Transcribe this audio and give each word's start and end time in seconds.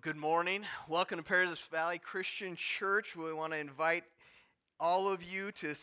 Well, 0.00 0.14
good 0.14 0.20
morning. 0.20 0.64
Welcome 0.88 1.18
to 1.18 1.22
Paradise 1.22 1.66
Valley 1.70 1.98
Christian 1.98 2.56
Church. 2.56 3.16
We 3.16 3.34
want 3.34 3.52
to 3.52 3.58
invite 3.58 4.04
all 4.78 5.12
of 5.12 5.22
you 5.22 5.52
to 5.52 5.74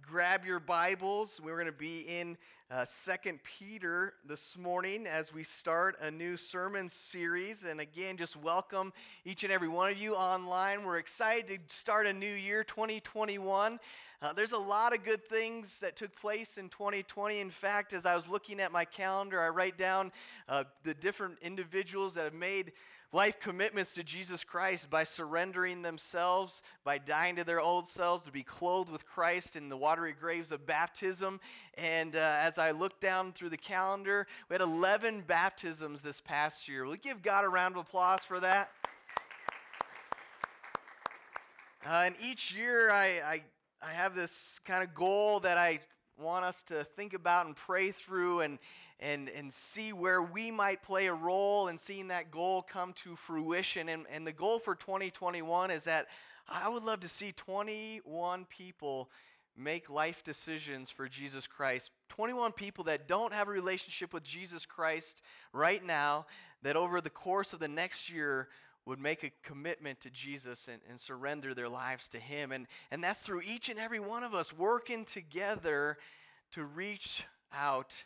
grab 0.00 0.46
your 0.46 0.60
Bibles. 0.60 1.42
We're 1.44 1.56
going 1.56 1.66
to 1.66 1.72
be 1.72 2.06
in 2.08 2.38
uh, 2.70 2.86
Second 2.86 3.40
Peter 3.44 4.14
this 4.24 4.56
morning 4.56 5.06
as 5.06 5.34
we 5.34 5.44
start 5.44 5.96
a 6.00 6.10
new 6.10 6.38
sermon 6.38 6.88
series. 6.88 7.64
And 7.64 7.80
again, 7.80 8.16
just 8.16 8.34
welcome 8.34 8.94
each 9.26 9.44
and 9.44 9.52
every 9.52 9.68
one 9.68 9.90
of 9.90 9.98
you 9.98 10.14
online. 10.14 10.84
We're 10.84 10.98
excited 10.98 11.68
to 11.68 11.74
start 11.74 12.06
a 12.06 12.14
new 12.14 12.32
year, 12.32 12.64
2021. 12.64 13.78
Uh, 14.22 14.32
there's 14.32 14.52
a 14.52 14.58
lot 14.58 14.94
of 14.94 15.04
good 15.04 15.22
things 15.28 15.80
that 15.80 15.96
took 15.96 16.16
place 16.16 16.56
in 16.56 16.70
2020. 16.70 17.40
In 17.40 17.50
fact, 17.50 17.92
as 17.92 18.06
I 18.06 18.14
was 18.14 18.26
looking 18.26 18.60
at 18.60 18.72
my 18.72 18.86
calendar, 18.86 19.38
I 19.40 19.48
write 19.48 19.76
down 19.76 20.12
uh, 20.48 20.64
the 20.82 20.94
different 20.94 21.36
individuals 21.42 22.14
that 22.14 22.24
have 22.24 22.34
made 22.34 22.72
life 23.12 23.40
commitments 23.40 23.92
to 23.94 24.04
Jesus 24.04 24.44
Christ 24.44 24.88
by 24.88 25.02
surrendering 25.02 25.82
themselves, 25.82 26.62
by 26.84 26.98
dying 26.98 27.36
to 27.36 27.44
their 27.44 27.60
old 27.60 27.88
selves, 27.88 28.22
to 28.22 28.30
be 28.30 28.44
clothed 28.44 28.90
with 28.90 29.04
Christ 29.04 29.56
in 29.56 29.68
the 29.68 29.76
watery 29.76 30.14
graves 30.18 30.52
of 30.52 30.64
baptism. 30.64 31.40
And 31.74 32.14
uh, 32.14 32.36
as 32.40 32.56
I 32.56 32.70
looked 32.70 33.00
down 33.00 33.32
through 33.32 33.48
the 33.48 33.56
calendar, 33.56 34.28
we 34.48 34.54
had 34.54 34.60
11 34.60 35.24
baptisms 35.26 36.00
this 36.00 36.20
past 36.20 36.68
year. 36.68 36.84
Will 36.84 36.92
you 36.92 36.98
give 36.98 37.20
God 37.22 37.44
a 37.44 37.48
round 37.48 37.74
of 37.74 37.80
applause 37.80 38.20
for 38.20 38.38
that? 38.38 38.70
Uh, 41.84 42.02
and 42.06 42.14
each 42.22 42.52
year 42.54 42.90
I, 42.90 43.06
I, 43.26 43.42
I 43.82 43.92
have 43.92 44.14
this 44.14 44.60
kind 44.64 44.84
of 44.84 44.94
goal 44.94 45.40
that 45.40 45.58
I 45.58 45.80
want 46.16 46.44
us 46.44 46.62
to 46.64 46.84
think 46.84 47.14
about 47.14 47.46
and 47.46 47.56
pray 47.56 47.90
through 47.90 48.40
and, 48.40 48.58
and, 49.00 49.30
and 49.30 49.52
see 49.52 49.92
where 49.92 50.22
we 50.22 50.50
might 50.50 50.82
play 50.82 51.06
a 51.06 51.14
role 51.14 51.68
in 51.68 51.78
seeing 51.78 52.08
that 52.08 52.30
goal 52.30 52.62
come 52.62 52.92
to 52.92 53.16
fruition. 53.16 53.88
And, 53.88 54.04
and 54.12 54.26
the 54.26 54.32
goal 54.32 54.58
for 54.58 54.74
2021 54.74 55.70
is 55.70 55.84
that 55.84 56.06
I 56.48 56.68
would 56.68 56.82
love 56.82 57.00
to 57.00 57.08
see 57.08 57.32
21 57.32 58.44
people 58.46 59.08
make 59.56 59.90
life 59.90 60.22
decisions 60.22 60.90
for 60.90 61.08
Jesus 61.08 61.46
Christ. 61.46 61.90
21 62.10 62.52
people 62.52 62.84
that 62.84 63.08
don't 63.08 63.32
have 63.32 63.48
a 63.48 63.52
relationship 63.52 64.12
with 64.12 64.22
Jesus 64.22 64.66
Christ 64.66 65.22
right 65.52 65.84
now, 65.84 66.26
that 66.62 66.76
over 66.76 67.00
the 67.00 67.10
course 67.10 67.52
of 67.52 67.58
the 67.58 67.68
next 67.68 68.10
year 68.10 68.48
would 68.86 68.98
make 68.98 69.22
a 69.22 69.30
commitment 69.42 70.00
to 70.00 70.10
Jesus 70.10 70.68
and, 70.68 70.80
and 70.88 70.98
surrender 70.98 71.54
their 71.54 71.68
lives 71.68 72.08
to 72.08 72.18
Him. 72.18 72.52
And, 72.52 72.66
and 72.90 73.02
that's 73.02 73.20
through 73.20 73.42
each 73.46 73.68
and 73.68 73.78
every 73.78 74.00
one 74.00 74.24
of 74.24 74.34
us 74.34 74.52
working 74.52 75.04
together 75.04 75.96
to 76.52 76.64
reach 76.64 77.24
out 77.52 78.04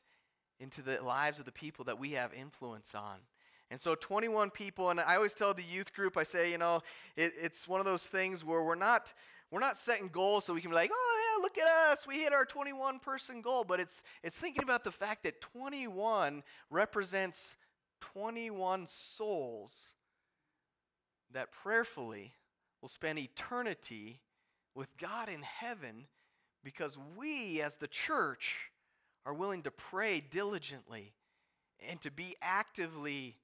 into 0.61 0.83
the 0.83 1.03
lives 1.03 1.39
of 1.39 1.45
the 1.45 1.53
people 1.53 1.85
that 1.87 1.99
we 1.99 2.11
have 2.11 2.33
influence 2.33 2.95
on. 2.95 3.19
And 3.71 3.81
so 3.81 3.95
21 3.95 4.51
people, 4.51 4.91
and 4.91 5.01
I 5.01 5.17
always 5.17 5.35
tell 5.35 5.55
the 5.55 5.63
youth 5.63 5.93
group, 5.95 6.17
I 6.17 6.23
say, 6.23 6.51
you 6.51 6.59
know, 6.59 6.81
it, 7.17 7.33
it's 7.41 7.67
one 7.67 7.81
of 7.81 7.87
those 7.87 8.07
things 8.07 8.45
where 8.45 8.63
we're 8.63 8.75
not 8.75 9.13
we're 9.51 9.61
not 9.61 9.77
setting 9.77 10.09
goals 10.09 10.45
so 10.45 10.55
we 10.55 10.61
can 10.61 10.71
be 10.71 10.75
like, 10.75 10.91
oh 10.93 11.37
yeah, 11.37 11.43
look 11.43 11.59
at 11.59 11.67
us, 11.91 12.07
we 12.07 12.19
hit 12.19 12.33
our 12.33 12.45
21 12.45 12.99
person 12.99 13.41
goal. 13.41 13.65
But 13.65 13.81
it's 13.81 14.03
it's 14.23 14.39
thinking 14.39 14.63
about 14.63 14.85
the 14.85 14.93
fact 14.93 15.23
that 15.25 15.41
21 15.41 16.43
represents 16.71 17.57
21 18.01 18.87
souls 18.87 19.93
that 21.33 21.53
prayerfully 21.53 22.33
will 22.81 22.89
spend 22.89 23.19
eternity 23.19 24.21
with 24.75 24.97
God 24.99 25.29
in 25.29 25.43
heaven 25.43 26.07
because 26.63 26.99
we 27.17 27.61
as 27.61 27.77
the 27.77 27.87
church 27.87 28.71
are 29.27 29.35
willing 29.35 29.63
to 29.63 29.71
pray 29.71 30.21
diligently 30.21 31.13
and 31.89 32.01
to 32.03 32.11
be 32.11 32.37
actively 32.43 33.37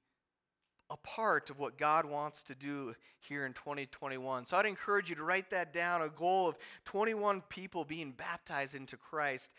a 0.89 0.97
part 0.97 1.49
of 1.49 1.57
what 1.57 1.77
God 1.77 2.05
wants 2.05 2.43
to 2.43 2.55
do 2.55 2.93
here 3.21 3.45
in 3.45 3.53
2021. 3.53 4.45
So 4.45 4.57
I'd 4.57 4.65
encourage 4.65 5.09
you 5.09 5.15
to 5.15 5.23
write 5.23 5.49
that 5.51 5.73
down 5.73 6.01
a 6.01 6.09
goal 6.09 6.49
of 6.49 6.57
21 6.85 7.41
people 7.49 7.85
being 7.85 8.11
baptized 8.11 8.75
into 8.75 8.97
Christ 8.97 9.53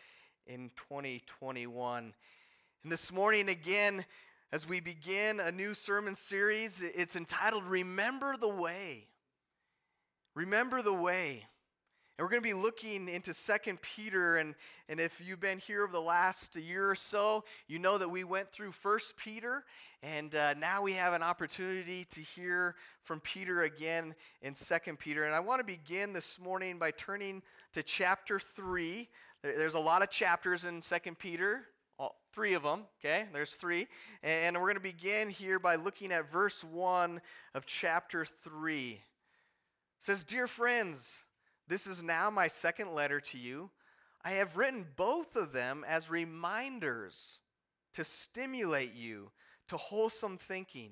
in 0.47 0.71
2021. 0.77 2.13
And 2.83 2.93
this 2.93 3.11
morning, 3.11 3.49
again, 3.49 4.05
as 4.53 4.69
we 4.69 4.81
begin 4.81 5.41
a 5.41 5.51
new 5.51 5.73
sermon 5.73 6.15
series, 6.15 6.83
it's 6.83 7.17
entitled 7.17 7.65
Remember 7.65 8.37
the 8.37 8.49
Way. 8.49 9.07
Remember 10.35 10.83
the 10.83 10.93
Way. 10.93 11.47
And 12.19 12.27
we're 12.27 12.31
going 12.31 12.43
to 12.43 12.49
be 12.49 12.53
looking 12.53 13.09
into 13.09 13.33
Second 13.33 13.81
Peter. 13.81 14.37
And, 14.37 14.55
and 14.91 15.01
if 15.01 15.19
you've 15.19 15.41
been 15.41 15.59
here 15.59 15.83
over 15.83 15.93
the 15.93 16.01
last 16.01 16.57
year 16.57 16.91
or 16.91 16.95
so, 16.95 17.43
you 17.69 17.79
know 17.79 17.97
that 17.97 18.09
we 18.09 18.23
went 18.23 18.53
through 18.53 18.73
First 18.73 19.17
Peter. 19.17 19.65
And 20.03 20.35
uh, 20.35 20.53
now 20.55 20.83
we 20.83 20.93
have 20.93 21.15
an 21.15 21.23
opportunity 21.23 22.05
to 22.11 22.21
hear 22.21 22.75
from 23.03 23.21
Peter 23.21 23.63
again 23.63 24.15
in 24.43 24.55
Second 24.55 24.99
Peter. 24.99 25.25
And 25.25 25.35
I 25.35 25.41
want 25.41 25.61
to 25.61 25.65
begin 25.65 26.13
this 26.13 26.39
morning 26.39 26.79
by 26.79 26.91
turning 26.91 27.41
to 27.73 27.83
chapter 27.83 28.39
3. 28.39 29.09
There's 29.43 29.75
a 29.75 29.81
lot 29.81 30.03
of 30.03 30.11
chapters 30.11 30.65
in 30.65 30.83
Second 30.83 31.19
Peter. 31.19 31.63
All, 31.99 32.17
three 32.35 32.53
of 32.53 32.63
them, 32.63 32.83
okay? 33.01 33.25
There's 33.33 33.55
three. 33.55 33.87
And 34.23 34.55
we're 34.57 34.63
going 34.63 34.75
to 34.75 34.81
begin 34.81 35.31
here 35.31 35.59
by 35.59 35.77
looking 35.77 36.13
at 36.13 36.31
verse 36.31 36.63
1 36.63 37.23
of 37.55 37.65
chapter 37.65 38.27
3. 38.45 38.91
It 38.91 39.01
says, 39.99 40.25
Dear 40.25 40.47
friends, 40.47 41.23
this 41.73 41.87
is 41.87 42.03
now 42.03 42.29
my 42.29 42.49
second 42.49 42.93
letter 42.93 43.19
to 43.19 43.39
you. 43.39 43.71
I 44.23 44.33
have 44.33 44.59
written 44.59 44.85
both 44.95 45.37
of 45.37 45.55
them 45.55 45.87
as 45.89 46.11
reminders 46.11 47.39
to 47.95 48.05
stimulate 48.05 48.93
you 48.95 49.31
to 49.69 49.79
wholesome 49.79 50.37
thinking. 50.37 50.91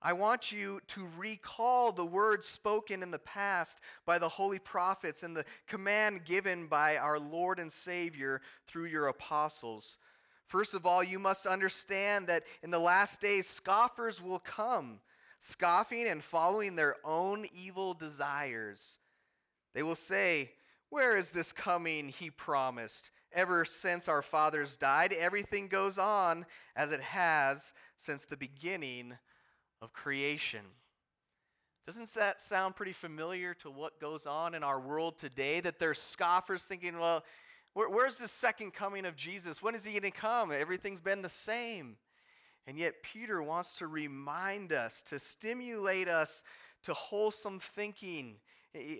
I 0.00 0.12
want 0.12 0.52
you 0.52 0.80
to 0.86 1.08
recall 1.18 1.90
the 1.90 2.06
words 2.06 2.46
spoken 2.46 3.02
in 3.02 3.10
the 3.10 3.18
past 3.18 3.80
by 4.04 4.20
the 4.20 4.28
holy 4.28 4.60
prophets 4.60 5.24
and 5.24 5.36
the 5.36 5.44
command 5.66 6.24
given 6.24 6.68
by 6.68 6.98
our 6.98 7.18
Lord 7.18 7.58
and 7.58 7.72
Savior 7.72 8.42
through 8.68 8.86
your 8.86 9.08
apostles. 9.08 9.98
First 10.46 10.74
of 10.74 10.86
all, 10.86 11.02
you 11.02 11.18
must 11.18 11.48
understand 11.48 12.28
that 12.28 12.44
in 12.62 12.70
the 12.70 12.78
last 12.78 13.20
days, 13.20 13.48
scoffers 13.48 14.22
will 14.22 14.38
come, 14.38 15.00
scoffing 15.40 16.06
and 16.06 16.22
following 16.22 16.76
their 16.76 16.94
own 17.04 17.44
evil 17.52 17.92
desires. 17.92 19.00
They 19.76 19.82
will 19.82 19.94
say, 19.94 20.52
Where 20.88 21.18
is 21.18 21.30
this 21.30 21.52
coming 21.52 22.08
he 22.08 22.30
promised? 22.30 23.10
Ever 23.30 23.66
since 23.66 24.08
our 24.08 24.22
fathers 24.22 24.78
died, 24.78 25.12
everything 25.12 25.68
goes 25.68 25.98
on 25.98 26.46
as 26.74 26.92
it 26.92 27.02
has 27.02 27.74
since 27.94 28.24
the 28.24 28.38
beginning 28.38 29.12
of 29.82 29.92
creation. 29.92 30.62
Doesn't 31.86 32.08
that 32.14 32.40
sound 32.40 32.74
pretty 32.74 32.94
familiar 32.94 33.52
to 33.54 33.70
what 33.70 34.00
goes 34.00 34.24
on 34.24 34.54
in 34.54 34.64
our 34.64 34.80
world 34.80 35.18
today? 35.18 35.60
That 35.60 35.78
there's 35.78 36.00
scoffers 36.00 36.64
thinking, 36.64 36.98
well, 36.98 37.22
where, 37.74 37.90
where's 37.90 38.16
the 38.16 38.28
second 38.28 38.72
coming 38.72 39.04
of 39.04 39.14
Jesus? 39.14 39.62
When 39.62 39.74
is 39.74 39.84
he 39.84 39.92
going 39.92 40.10
to 40.10 40.10
come? 40.10 40.52
Everything's 40.52 41.02
been 41.02 41.20
the 41.20 41.28
same. 41.28 41.96
And 42.66 42.78
yet, 42.78 43.02
Peter 43.02 43.42
wants 43.42 43.76
to 43.78 43.88
remind 43.88 44.72
us, 44.72 45.02
to 45.02 45.18
stimulate 45.18 46.08
us 46.08 46.44
to 46.84 46.94
wholesome 46.94 47.60
thinking. 47.60 48.36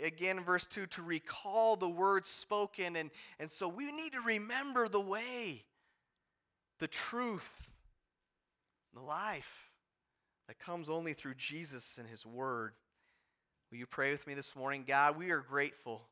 Again, 0.02 0.42
verse 0.42 0.66
2, 0.66 0.86
to 0.86 1.02
recall 1.02 1.76
the 1.76 1.88
words 1.88 2.28
spoken. 2.28 2.96
And, 2.96 3.10
and 3.38 3.50
so 3.50 3.68
we 3.68 3.92
need 3.92 4.12
to 4.12 4.20
remember 4.20 4.88
the 4.88 5.00
way, 5.00 5.64
the 6.78 6.88
truth, 6.88 7.70
the 8.94 9.02
life 9.02 9.70
that 10.48 10.58
comes 10.58 10.88
only 10.88 11.12
through 11.12 11.34
Jesus 11.34 11.98
and 11.98 12.08
His 12.08 12.24
Word. 12.24 12.72
Will 13.70 13.78
you 13.78 13.86
pray 13.86 14.12
with 14.12 14.26
me 14.26 14.34
this 14.34 14.54
morning? 14.54 14.84
God, 14.86 15.18
we 15.18 15.30
are 15.30 15.40
grateful 15.40 16.02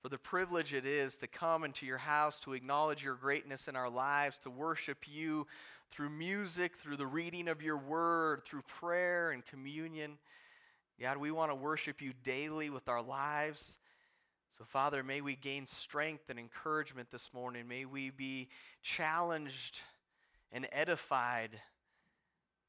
for 0.00 0.08
the 0.08 0.18
privilege 0.18 0.74
it 0.74 0.86
is 0.86 1.16
to 1.16 1.26
come 1.26 1.64
into 1.64 1.86
your 1.86 1.98
house, 1.98 2.38
to 2.40 2.52
acknowledge 2.52 3.02
your 3.02 3.14
greatness 3.14 3.68
in 3.68 3.76
our 3.76 3.88
lives, 3.88 4.38
to 4.38 4.50
worship 4.50 4.98
you 5.10 5.46
through 5.90 6.10
music, 6.10 6.76
through 6.76 6.96
the 6.98 7.06
reading 7.06 7.48
of 7.48 7.62
your 7.62 7.78
word, 7.78 8.44
through 8.44 8.62
prayer 8.62 9.30
and 9.30 9.46
communion. 9.46 10.18
God, 11.00 11.16
we 11.16 11.30
want 11.30 11.50
to 11.50 11.56
worship 11.56 12.00
you 12.00 12.12
daily 12.22 12.70
with 12.70 12.88
our 12.88 13.02
lives. 13.02 13.78
So, 14.48 14.64
Father, 14.64 15.02
may 15.02 15.20
we 15.20 15.34
gain 15.34 15.66
strength 15.66 16.30
and 16.30 16.38
encouragement 16.38 17.10
this 17.10 17.30
morning. 17.34 17.66
May 17.66 17.84
we 17.84 18.10
be 18.10 18.48
challenged 18.82 19.80
and 20.52 20.68
edified. 20.70 21.50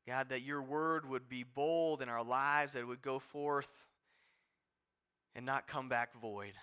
God, 0.07 0.29
that 0.29 0.41
your 0.41 0.61
word 0.61 1.07
would 1.07 1.29
be 1.29 1.43
bold 1.43 2.01
in 2.01 2.09
our 2.09 2.23
lives, 2.23 2.73
that 2.73 2.79
it 2.79 2.87
would 2.87 3.03
go 3.03 3.19
forth 3.19 3.71
and 5.35 5.45
not 5.45 5.67
come 5.67 5.87
back 5.87 6.19
void. 6.19 6.53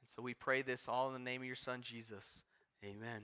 And 0.00 0.08
so 0.08 0.22
we 0.22 0.34
pray 0.34 0.62
this 0.62 0.86
all 0.88 1.08
in 1.08 1.14
the 1.14 1.18
name 1.18 1.40
of 1.40 1.46
your 1.46 1.56
Son, 1.56 1.80
Jesus. 1.82 2.42
Amen. 2.84 3.22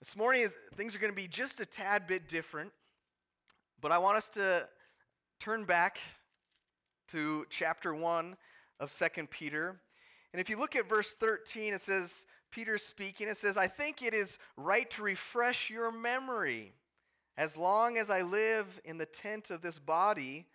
This 0.00 0.16
morning, 0.16 0.42
is, 0.42 0.56
things 0.74 0.96
are 0.96 0.98
going 0.98 1.12
to 1.12 1.16
be 1.16 1.28
just 1.28 1.60
a 1.60 1.66
tad 1.66 2.06
bit 2.06 2.28
different. 2.28 2.72
But 3.82 3.90
I 3.90 3.98
want 3.98 4.16
us 4.16 4.28
to 4.30 4.68
turn 5.40 5.64
back 5.64 5.98
to 7.08 7.44
chapter 7.50 7.92
1 7.92 8.36
of 8.78 8.92
2 8.96 9.26
Peter. 9.26 9.80
And 10.32 10.40
if 10.40 10.48
you 10.48 10.56
look 10.56 10.76
at 10.76 10.88
verse 10.88 11.14
13, 11.18 11.74
it 11.74 11.80
says, 11.80 12.26
Peter 12.52 12.78
speaking, 12.78 13.26
it 13.26 13.36
says, 13.36 13.56
I 13.56 13.66
think 13.66 14.00
it 14.00 14.14
is 14.14 14.38
right 14.56 14.88
to 14.92 15.02
refresh 15.02 15.68
your 15.68 15.90
memory 15.90 16.74
as 17.36 17.56
long 17.56 17.98
as 17.98 18.08
I 18.08 18.22
live 18.22 18.80
in 18.84 18.98
the 18.98 19.06
tent 19.06 19.50
of 19.50 19.62
this 19.62 19.80
body, 19.80 20.46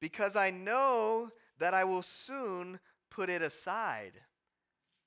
because 0.00 0.34
I 0.34 0.50
know 0.50 1.30
that 1.60 1.72
I 1.72 1.84
will 1.84 2.02
soon 2.02 2.80
put 3.10 3.30
it 3.30 3.42
aside, 3.42 4.14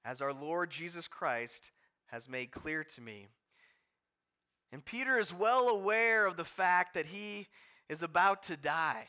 as 0.05 0.21
our 0.21 0.31
Lord 0.31 0.69
Jesus 0.69 1.09
Christ 1.09 1.71
has 2.07 2.29
made 2.29 2.51
clear 2.51 2.85
to 2.85 3.01
me. 3.01 3.27
And 4.71 4.85
Peter 4.85 5.17
is 5.17 5.33
well 5.33 5.69
aware 5.69 6.25
of 6.25 6.37
the 6.37 6.45
fact 6.45 6.93
that 6.93 7.07
he 7.07 7.47
is 7.89 8.03
about 8.03 8.43
to 8.43 8.57
die. 8.57 9.07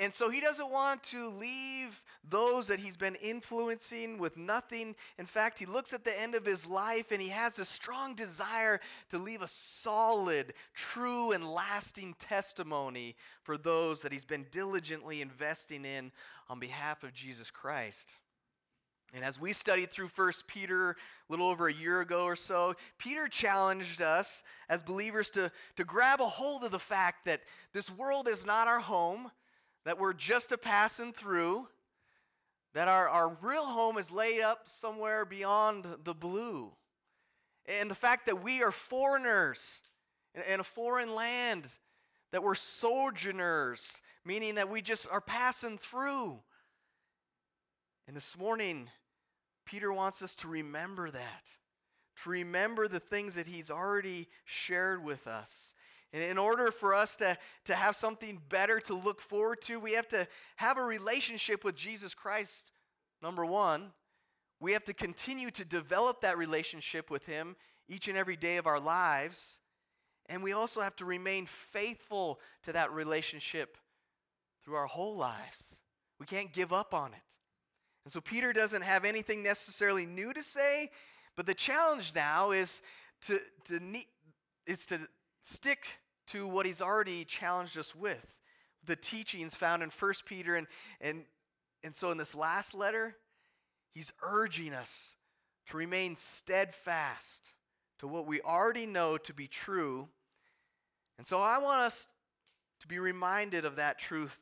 And 0.00 0.12
so 0.12 0.28
he 0.30 0.40
doesn't 0.40 0.70
want 0.70 1.04
to 1.04 1.28
leave 1.28 2.02
those 2.28 2.66
that 2.66 2.80
he's 2.80 2.96
been 2.96 3.14
influencing 3.22 4.18
with 4.18 4.36
nothing. 4.36 4.96
In 5.16 5.26
fact, 5.26 5.60
he 5.60 5.66
looks 5.66 5.92
at 5.92 6.02
the 6.02 6.20
end 6.20 6.34
of 6.34 6.44
his 6.44 6.66
life 6.66 7.12
and 7.12 7.22
he 7.22 7.28
has 7.28 7.60
a 7.60 7.64
strong 7.64 8.16
desire 8.16 8.80
to 9.10 9.18
leave 9.18 9.42
a 9.42 9.48
solid, 9.48 10.54
true, 10.74 11.30
and 11.30 11.48
lasting 11.48 12.16
testimony 12.18 13.14
for 13.44 13.56
those 13.56 14.02
that 14.02 14.10
he's 14.10 14.24
been 14.24 14.46
diligently 14.50 15.20
investing 15.20 15.84
in 15.84 16.10
on 16.48 16.58
behalf 16.58 17.04
of 17.04 17.12
Jesus 17.12 17.52
Christ. 17.52 18.18
And 19.14 19.24
as 19.24 19.40
we 19.40 19.52
studied 19.52 19.90
through 19.90 20.08
1 20.08 20.32
Peter 20.46 20.90
a 20.90 20.96
little 21.28 21.46
over 21.46 21.68
a 21.68 21.72
year 21.72 22.00
ago 22.00 22.24
or 22.24 22.36
so, 22.36 22.74
Peter 22.98 23.28
challenged 23.28 24.02
us 24.02 24.42
as 24.68 24.82
believers 24.82 25.30
to, 25.30 25.50
to 25.76 25.84
grab 25.84 26.20
a 26.20 26.26
hold 26.26 26.64
of 26.64 26.70
the 26.70 26.78
fact 26.78 27.24
that 27.24 27.40
this 27.72 27.90
world 27.90 28.28
is 28.28 28.44
not 28.44 28.68
our 28.68 28.80
home, 28.80 29.30
that 29.84 29.98
we're 29.98 30.12
just 30.12 30.52
a 30.52 30.58
passing 30.58 31.12
through, 31.12 31.68
that 32.74 32.88
our, 32.88 33.08
our 33.08 33.36
real 33.40 33.64
home 33.64 33.96
is 33.96 34.10
laid 34.10 34.42
up 34.42 34.68
somewhere 34.68 35.24
beyond 35.24 35.86
the 36.04 36.14
blue. 36.14 36.72
And 37.64 37.90
the 37.90 37.94
fact 37.94 38.26
that 38.26 38.42
we 38.42 38.62
are 38.62 38.72
foreigners 38.72 39.80
in, 40.34 40.42
in 40.42 40.60
a 40.60 40.64
foreign 40.64 41.14
land, 41.14 41.66
that 42.32 42.42
we're 42.42 42.54
sojourners, 42.54 44.02
meaning 44.24 44.56
that 44.56 44.68
we 44.68 44.82
just 44.82 45.06
are 45.10 45.20
passing 45.20 45.78
through. 45.78 46.40
And 48.06 48.14
this 48.14 48.38
morning, 48.38 48.88
Peter 49.64 49.92
wants 49.92 50.22
us 50.22 50.34
to 50.36 50.48
remember 50.48 51.10
that, 51.10 51.50
to 52.22 52.30
remember 52.30 52.86
the 52.86 53.00
things 53.00 53.34
that 53.34 53.46
he's 53.46 53.70
already 53.70 54.28
shared 54.44 55.04
with 55.04 55.26
us. 55.26 55.74
And 56.12 56.22
in 56.22 56.38
order 56.38 56.70
for 56.70 56.94
us 56.94 57.16
to, 57.16 57.36
to 57.64 57.74
have 57.74 57.96
something 57.96 58.40
better 58.48 58.78
to 58.80 58.94
look 58.94 59.20
forward 59.20 59.60
to, 59.62 59.80
we 59.80 59.94
have 59.94 60.08
to 60.08 60.26
have 60.56 60.78
a 60.78 60.82
relationship 60.82 61.64
with 61.64 61.74
Jesus 61.74 62.14
Christ, 62.14 62.70
number 63.20 63.44
one. 63.44 63.92
We 64.60 64.72
have 64.72 64.84
to 64.84 64.94
continue 64.94 65.50
to 65.50 65.64
develop 65.64 66.20
that 66.20 66.38
relationship 66.38 67.10
with 67.10 67.26
Him 67.26 67.56
each 67.88 68.08
and 68.08 68.16
every 68.16 68.36
day 68.36 68.56
of 68.56 68.66
our 68.66 68.80
lives. 68.80 69.60
And 70.26 70.42
we 70.42 70.52
also 70.52 70.80
have 70.80 70.96
to 70.96 71.04
remain 71.04 71.46
faithful 71.46 72.40
to 72.62 72.72
that 72.72 72.92
relationship 72.92 73.76
through 74.64 74.76
our 74.76 74.86
whole 74.86 75.16
lives. 75.16 75.80
We 76.18 76.26
can't 76.26 76.52
give 76.52 76.72
up 76.72 76.94
on 76.94 77.12
it. 77.12 77.20
And 78.06 78.12
so 78.12 78.20
Peter 78.20 78.52
doesn't 78.52 78.82
have 78.82 79.04
anything 79.04 79.42
necessarily 79.42 80.06
new 80.06 80.32
to 80.32 80.40
say, 80.40 80.92
but 81.36 81.44
the 81.44 81.54
challenge 81.54 82.12
now 82.14 82.52
is 82.52 82.80
to, 83.22 83.40
to 83.64 83.80
is 84.64 84.86
to 84.86 85.00
stick 85.42 85.98
to 86.28 86.46
what 86.46 86.66
he's 86.66 86.80
already 86.80 87.24
challenged 87.24 87.76
us 87.76 87.96
with 87.96 88.24
the 88.84 88.94
teachings 88.94 89.56
found 89.56 89.82
in 89.82 89.90
1 89.90 90.12
Peter. 90.24 90.54
And, 90.54 90.68
and, 91.00 91.24
and 91.82 91.92
so 91.96 92.12
in 92.12 92.16
this 92.16 92.32
last 92.32 92.76
letter, 92.76 93.16
he's 93.92 94.12
urging 94.22 94.72
us 94.72 95.16
to 95.66 95.76
remain 95.76 96.14
steadfast 96.14 97.54
to 97.98 98.06
what 98.06 98.24
we 98.24 98.40
already 98.40 98.86
know 98.86 99.16
to 99.18 99.34
be 99.34 99.48
true. 99.48 100.06
And 101.18 101.26
so 101.26 101.40
I 101.40 101.58
want 101.58 101.80
us 101.80 102.06
to 102.82 102.86
be 102.86 103.00
reminded 103.00 103.64
of 103.64 103.74
that 103.74 103.98
truth 103.98 104.38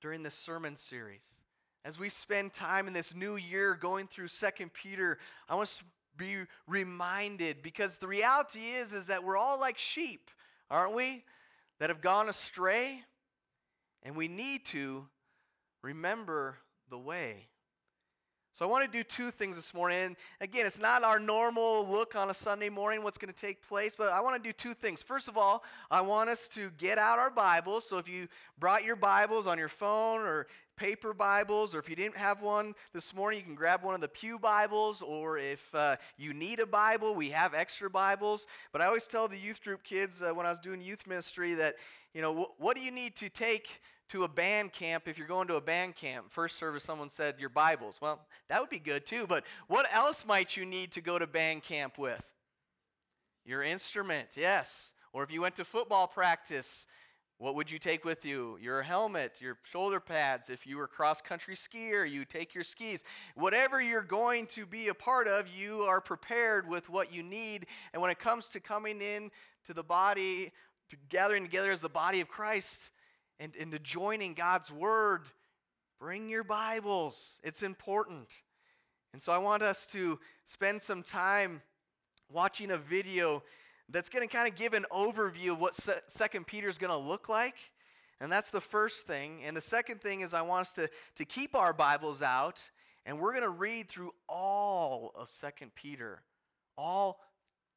during 0.00 0.24
this 0.24 0.34
sermon 0.34 0.74
series. 0.74 1.38
As 1.84 1.98
we 1.98 2.08
spend 2.08 2.54
time 2.54 2.86
in 2.86 2.94
this 2.94 3.14
new 3.14 3.36
year 3.36 3.74
going 3.74 4.06
through 4.06 4.28
Second 4.28 4.72
Peter, 4.72 5.18
I 5.48 5.54
want 5.54 5.68
us 5.68 5.76
to 5.76 5.84
be 6.16 6.38
reminded 6.66 7.62
because 7.62 7.98
the 7.98 8.08
reality 8.08 8.60
is 8.60 8.94
is 8.94 9.08
that 9.08 9.22
we're 9.22 9.36
all 9.36 9.60
like 9.60 9.76
sheep, 9.76 10.30
aren't 10.70 10.94
we? 10.94 11.24
That 11.80 11.90
have 11.90 12.00
gone 12.00 12.28
astray, 12.30 13.02
and 14.02 14.16
we 14.16 14.28
need 14.28 14.64
to 14.66 15.06
remember 15.82 16.56
the 16.88 16.98
way. 16.98 17.48
So 18.54 18.64
I 18.64 18.68
want 18.68 18.84
to 18.84 18.98
do 18.98 19.02
two 19.02 19.32
things 19.32 19.56
this 19.56 19.74
morning. 19.74 19.98
And 19.98 20.16
again, 20.40 20.64
it's 20.64 20.78
not 20.78 21.02
our 21.02 21.18
normal 21.18 21.88
look 21.90 22.14
on 22.14 22.30
a 22.30 22.34
Sunday 22.34 22.68
morning 22.68 23.02
what's 23.02 23.18
going 23.18 23.34
to 23.34 23.40
take 23.40 23.60
place, 23.66 23.96
but 23.98 24.10
I 24.10 24.20
want 24.20 24.40
to 24.40 24.48
do 24.48 24.52
two 24.52 24.74
things. 24.74 25.02
First 25.02 25.26
of 25.26 25.36
all, 25.36 25.64
I 25.90 26.02
want 26.02 26.30
us 26.30 26.46
to 26.50 26.70
get 26.78 26.96
out 26.96 27.18
our 27.18 27.30
Bibles. 27.30 27.84
So 27.88 27.98
if 27.98 28.08
you 28.08 28.28
brought 28.60 28.84
your 28.84 28.94
Bibles 28.94 29.48
on 29.48 29.58
your 29.58 29.66
phone 29.68 30.20
or 30.20 30.46
paper 30.76 31.12
Bibles, 31.12 31.74
or 31.74 31.80
if 31.80 31.90
you 31.90 31.96
didn't 31.96 32.16
have 32.16 32.42
one 32.42 32.76
this 32.92 33.12
morning, 33.12 33.40
you 33.40 33.44
can 33.44 33.56
grab 33.56 33.82
one 33.82 33.96
of 33.96 34.00
the 34.00 34.06
Pew 34.06 34.38
Bibles, 34.38 35.02
or 35.02 35.36
if 35.36 35.74
uh, 35.74 35.96
you 36.16 36.32
need 36.32 36.60
a 36.60 36.66
Bible, 36.66 37.12
we 37.12 37.30
have 37.30 37.54
extra 37.54 37.90
Bibles. 37.90 38.46
But 38.70 38.82
I 38.82 38.86
always 38.86 39.08
tell 39.08 39.26
the 39.26 39.36
youth 39.36 39.64
group 39.64 39.82
kids 39.82 40.22
uh, 40.22 40.32
when 40.32 40.46
I 40.46 40.50
was 40.50 40.60
doing 40.60 40.80
youth 40.80 41.08
ministry 41.08 41.54
that, 41.54 41.74
you 42.12 42.22
know, 42.22 42.32
wh- 42.32 42.60
what 42.60 42.76
do 42.76 42.82
you 42.84 42.92
need 42.92 43.16
to 43.16 43.28
take 43.28 43.80
to 44.08 44.24
a 44.24 44.28
band 44.28 44.72
camp 44.72 45.08
if 45.08 45.18
you're 45.18 45.26
going 45.26 45.48
to 45.48 45.56
a 45.56 45.60
band 45.60 45.96
camp. 45.96 46.26
First 46.30 46.58
service, 46.58 46.84
someone 46.84 47.08
said 47.08 47.36
your 47.38 47.48
Bibles. 47.48 48.00
Well, 48.00 48.20
that 48.48 48.60
would 48.60 48.70
be 48.70 48.78
good 48.78 49.06
too, 49.06 49.26
but 49.26 49.44
what 49.66 49.86
else 49.92 50.26
might 50.26 50.56
you 50.56 50.66
need 50.66 50.92
to 50.92 51.00
go 51.00 51.18
to 51.18 51.26
band 51.26 51.62
camp 51.62 51.98
with? 51.98 52.24
Your 53.44 53.62
instrument, 53.62 54.28
yes. 54.36 54.94
Or 55.12 55.22
if 55.22 55.30
you 55.30 55.40
went 55.40 55.56
to 55.56 55.64
football 55.64 56.06
practice, 56.06 56.86
what 57.38 57.56
would 57.56 57.70
you 57.70 57.78
take 57.78 58.04
with 58.04 58.24
you? 58.24 58.58
Your 58.60 58.82
helmet, 58.82 59.40
your 59.40 59.58
shoulder 59.64 60.00
pads. 60.00 60.48
If 60.48 60.66
you 60.66 60.76
were 60.76 60.86
cross 60.86 61.20
country 61.20 61.54
skier, 61.54 62.08
you 62.08 62.24
take 62.24 62.54
your 62.54 62.64
skis. 62.64 63.04
Whatever 63.34 63.82
you're 63.82 64.02
going 64.02 64.46
to 64.48 64.64
be 64.66 64.88
a 64.88 64.94
part 64.94 65.26
of, 65.26 65.48
you 65.48 65.82
are 65.82 66.00
prepared 66.00 66.68
with 66.68 66.88
what 66.88 67.12
you 67.12 67.22
need. 67.22 67.66
And 67.92 68.00
when 68.00 68.10
it 68.10 68.18
comes 68.18 68.48
to 68.48 68.60
coming 68.60 69.02
in 69.02 69.30
to 69.66 69.74
the 69.74 69.82
body, 69.82 70.52
to 70.90 70.96
gathering 71.08 71.42
together 71.42 71.72
as 71.72 71.80
the 71.80 71.88
body 71.88 72.20
of 72.20 72.28
Christ, 72.28 72.90
and, 73.40 73.54
and 73.58 73.72
to 73.72 73.78
joining 73.78 74.34
God's 74.34 74.70
Word, 74.70 75.22
bring 76.00 76.28
your 76.28 76.44
Bibles. 76.44 77.40
It's 77.42 77.62
important. 77.62 78.32
And 79.12 79.22
so 79.22 79.32
I 79.32 79.38
want 79.38 79.62
us 79.62 79.86
to 79.86 80.18
spend 80.44 80.82
some 80.82 81.02
time 81.02 81.62
watching 82.30 82.70
a 82.70 82.78
video 82.78 83.42
that's 83.88 84.08
going 84.08 84.26
to 84.26 84.34
kind 84.34 84.48
of 84.48 84.56
give 84.56 84.72
an 84.72 84.86
overview 84.90 85.52
of 85.52 85.60
what 85.60 85.74
Second 86.08 86.46
Peter 86.46 86.68
is 86.68 86.78
going 86.78 86.90
to 86.90 87.08
look 87.08 87.28
like. 87.28 87.56
And 88.20 88.30
that's 88.30 88.50
the 88.50 88.60
first 88.60 89.06
thing. 89.06 89.42
And 89.44 89.56
the 89.56 89.60
second 89.60 90.00
thing 90.00 90.20
is 90.20 90.32
I 90.32 90.42
want 90.42 90.62
us 90.62 90.72
to, 90.72 90.88
to 91.16 91.24
keep 91.24 91.54
our 91.54 91.72
Bibles 91.72 92.22
out, 92.22 92.70
and 93.04 93.20
we're 93.20 93.32
going 93.32 93.42
to 93.42 93.50
read 93.50 93.88
through 93.88 94.12
all 94.28 95.12
of 95.14 95.28
Second 95.28 95.74
Peter, 95.74 96.22
all 96.78 97.20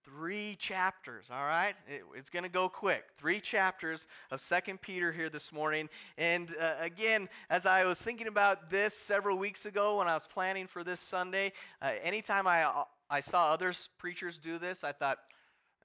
three 0.07 0.55
chapters 0.57 1.29
all 1.31 1.45
right? 1.45 1.75
It, 1.87 2.03
it's 2.15 2.29
going 2.29 2.43
to 2.43 2.49
go 2.49 2.69
quick. 2.69 3.03
Three 3.17 3.39
chapters 3.39 4.07
of 4.31 4.39
second 4.39 4.81
peter 4.81 5.11
here 5.11 5.29
this 5.29 5.51
morning. 5.51 5.89
And 6.17 6.53
uh, 6.59 6.75
again 6.79 7.27
as 7.49 7.65
i 7.65 7.83
was 7.83 8.01
thinking 8.01 8.27
about 8.27 8.69
this 8.69 8.93
several 8.93 9.37
weeks 9.37 9.65
ago 9.65 9.97
when 9.97 10.07
i 10.07 10.13
was 10.13 10.27
planning 10.27 10.67
for 10.67 10.83
this 10.83 10.99
sunday 10.99 11.51
uh, 11.81 11.91
anytime 12.03 12.47
i 12.47 12.83
i 13.09 13.19
saw 13.19 13.49
other 13.51 13.73
preachers 13.97 14.37
do 14.37 14.57
this 14.57 14.83
i 14.83 14.91
thought 14.91 15.19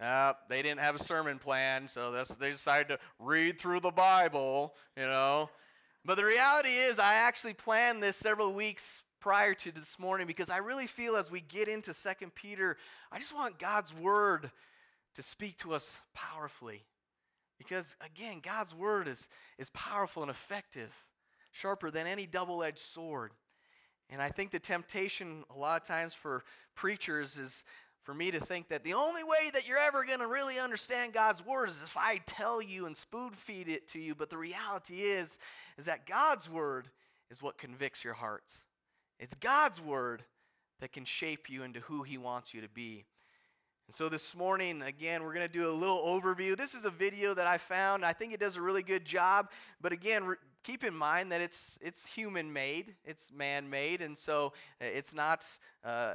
uh, 0.00 0.32
they 0.48 0.62
didn't 0.62 0.80
have 0.80 0.94
a 0.94 1.02
sermon 1.02 1.38
plan 1.38 1.88
so 1.88 2.12
they 2.38 2.50
decided 2.50 2.88
to 2.88 2.98
read 3.18 3.58
through 3.58 3.80
the 3.80 3.90
bible 3.90 4.74
you 4.96 5.04
know? 5.04 5.48
But 6.04 6.16
the 6.16 6.24
reality 6.24 6.74
is 6.74 6.98
i 6.98 7.14
actually 7.14 7.54
planned 7.54 8.02
this 8.02 8.16
several 8.16 8.52
weeks 8.52 9.02
prior 9.22 9.54
to 9.54 9.70
this 9.70 10.00
morning 10.00 10.26
because 10.26 10.50
I 10.50 10.56
really 10.56 10.88
feel 10.88 11.14
as 11.14 11.30
we 11.30 11.40
get 11.42 11.68
into 11.68 11.94
Second 11.94 12.34
Peter, 12.34 12.76
I 13.12 13.20
just 13.20 13.32
want 13.32 13.56
God's 13.56 13.94
word 13.94 14.50
to 15.14 15.22
speak 15.22 15.56
to 15.58 15.74
us 15.74 16.00
powerfully. 16.12 16.82
Because 17.56 17.94
again, 18.04 18.40
God's 18.42 18.74
word 18.74 19.06
is, 19.06 19.28
is 19.58 19.70
powerful 19.70 20.22
and 20.22 20.30
effective, 20.30 20.92
sharper 21.52 21.88
than 21.88 22.08
any 22.08 22.26
double 22.26 22.64
edged 22.64 22.80
sword. 22.80 23.30
And 24.10 24.20
I 24.20 24.28
think 24.28 24.50
the 24.50 24.58
temptation 24.58 25.44
a 25.54 25.58
lot 25.58 25.80
of 25.80 25.86
times 25.86 26.14
for 26.14 26.42
preachers 26.74 27.38
is 27.38 27.62
for 28.02 28.14
me 28.14 28.32
to 28.32 28.40
think 28.40 28.70
that 28.70 28.82
the 28.82 28.94
only 28.94 29.22
way 29.22 29.50
that 29.52 29.68
you're 29.68 29.78
ever 29.78 30.04
going 30.04 30.18
to 30.18 30.26
really 30.26 30.58
understand 30.58 31.12
God's 31.12 31.46
word 31.46 31.68
is 31.68 31.80
if 31.80 31.96
I 31.96 32.20
tell 32.26 32.60
you 32.60 32.86
and 32.86 32.96
spoon 32.96 33.30
feed 33.30 33.68
it 33.68 33.86
to 33.90 34.00
you. 34.00 34.16
But 34.16 34.30
the 34.30 34.36
reality 34.36 35.02
is, 35.02 35.38
is 35.78 35.84
that 35.84 36.06
God's 36.06 36.50
word 36.50 36.88
is 37.30 37.40
what 37.40 37.56
convicts 37.56 38.02
your 38.02 38.14
hearts. 38.14 38.64
It's 39.22 39.34
God's 39.34 39.80
word 39.80 40.24
that 40.80 40.90
can 40.90 41.04
shape 41.04 41.48
you 41.48 41.62
into 41.62 41.78
who 41.78 42.02
He 42.02 42.18
wants 42.18 42.52
you 42.52 42.60
to 42.60 42.68
be. 42.68 43.04
And 43.86 43.94
so 43.94 44.08
this 44.08 44.34
morning, 44.34 44.82
again, 44.82 45.22
we're 45.22 45.32
going 45.32 45.46
to 45.46 45.52
do 45.52 45.68
a 45.68 45.70
little 45.70 45.98
overview. 45.98 46.56
This 46.56 46.74
is 46.74 46.84
a 46.84 46.90
video 46.90 47.32
that 47.32 47.46
I 47.46 47.56
found. 47.56 48.04
I 48.04 48.14
think 48.14 48.34
it 48.34 48.40
does 48.40 48.56
a 48.56 48.60
really 48.60 48.82
good 48.82 49.04
job. 49.04 49.52
But 49.80 49.92
again, 49.92 50.24
re- 50.24 50.36
keep 50.64 50.82
in 50.82 50.92
mind 50.92 51.30
that 51.30 51.40
it's, 51.40 51.78
it's 51.80 52.04
human 52.04 52.52
made, 52.52 52.96
it's 53.04 53.30
man 53.30 53.70
made. 53.70 54.02
And 54.02 54.18
so 54.18 54.54
uh, 54.80 54.86
it's 54.86 55.14
not. 55.14 55.46
Uh, 55.84 56.14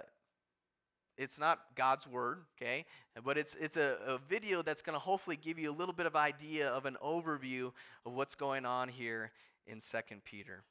it's 1.17 1.39
not 1.39 1.61
God's 1.73 2.05
word, 2.05 2.43
okay? 2.61 2.85
But 3.23 3.39
it's, 3.39 3.55
it's 3.55 3.75
a, 3.75 3.97
a 4.05 4.17
video 4.19 4.61
that's 4.61 4.83
going 4.83 4.93
to 4.93 4.99
hopefully 4.99 5.35
give 5.35 5.57
you 5.57 5.71
a 5.71 5.73
little 5.73 5.95
bit 5.95 6.05
of 6.05 6.15
idea 6.15 6.69
of 6.69 6.85
an 6.85 6.95
overview 7.03 7.71
of 8.05 8.13
what's 8.13 8.35
going 8.35 8.67
on 8.67 8.87
here 8.87 9.31
in 9.65 9.79
2 9.79 9.97
Peter. 10.25 10.61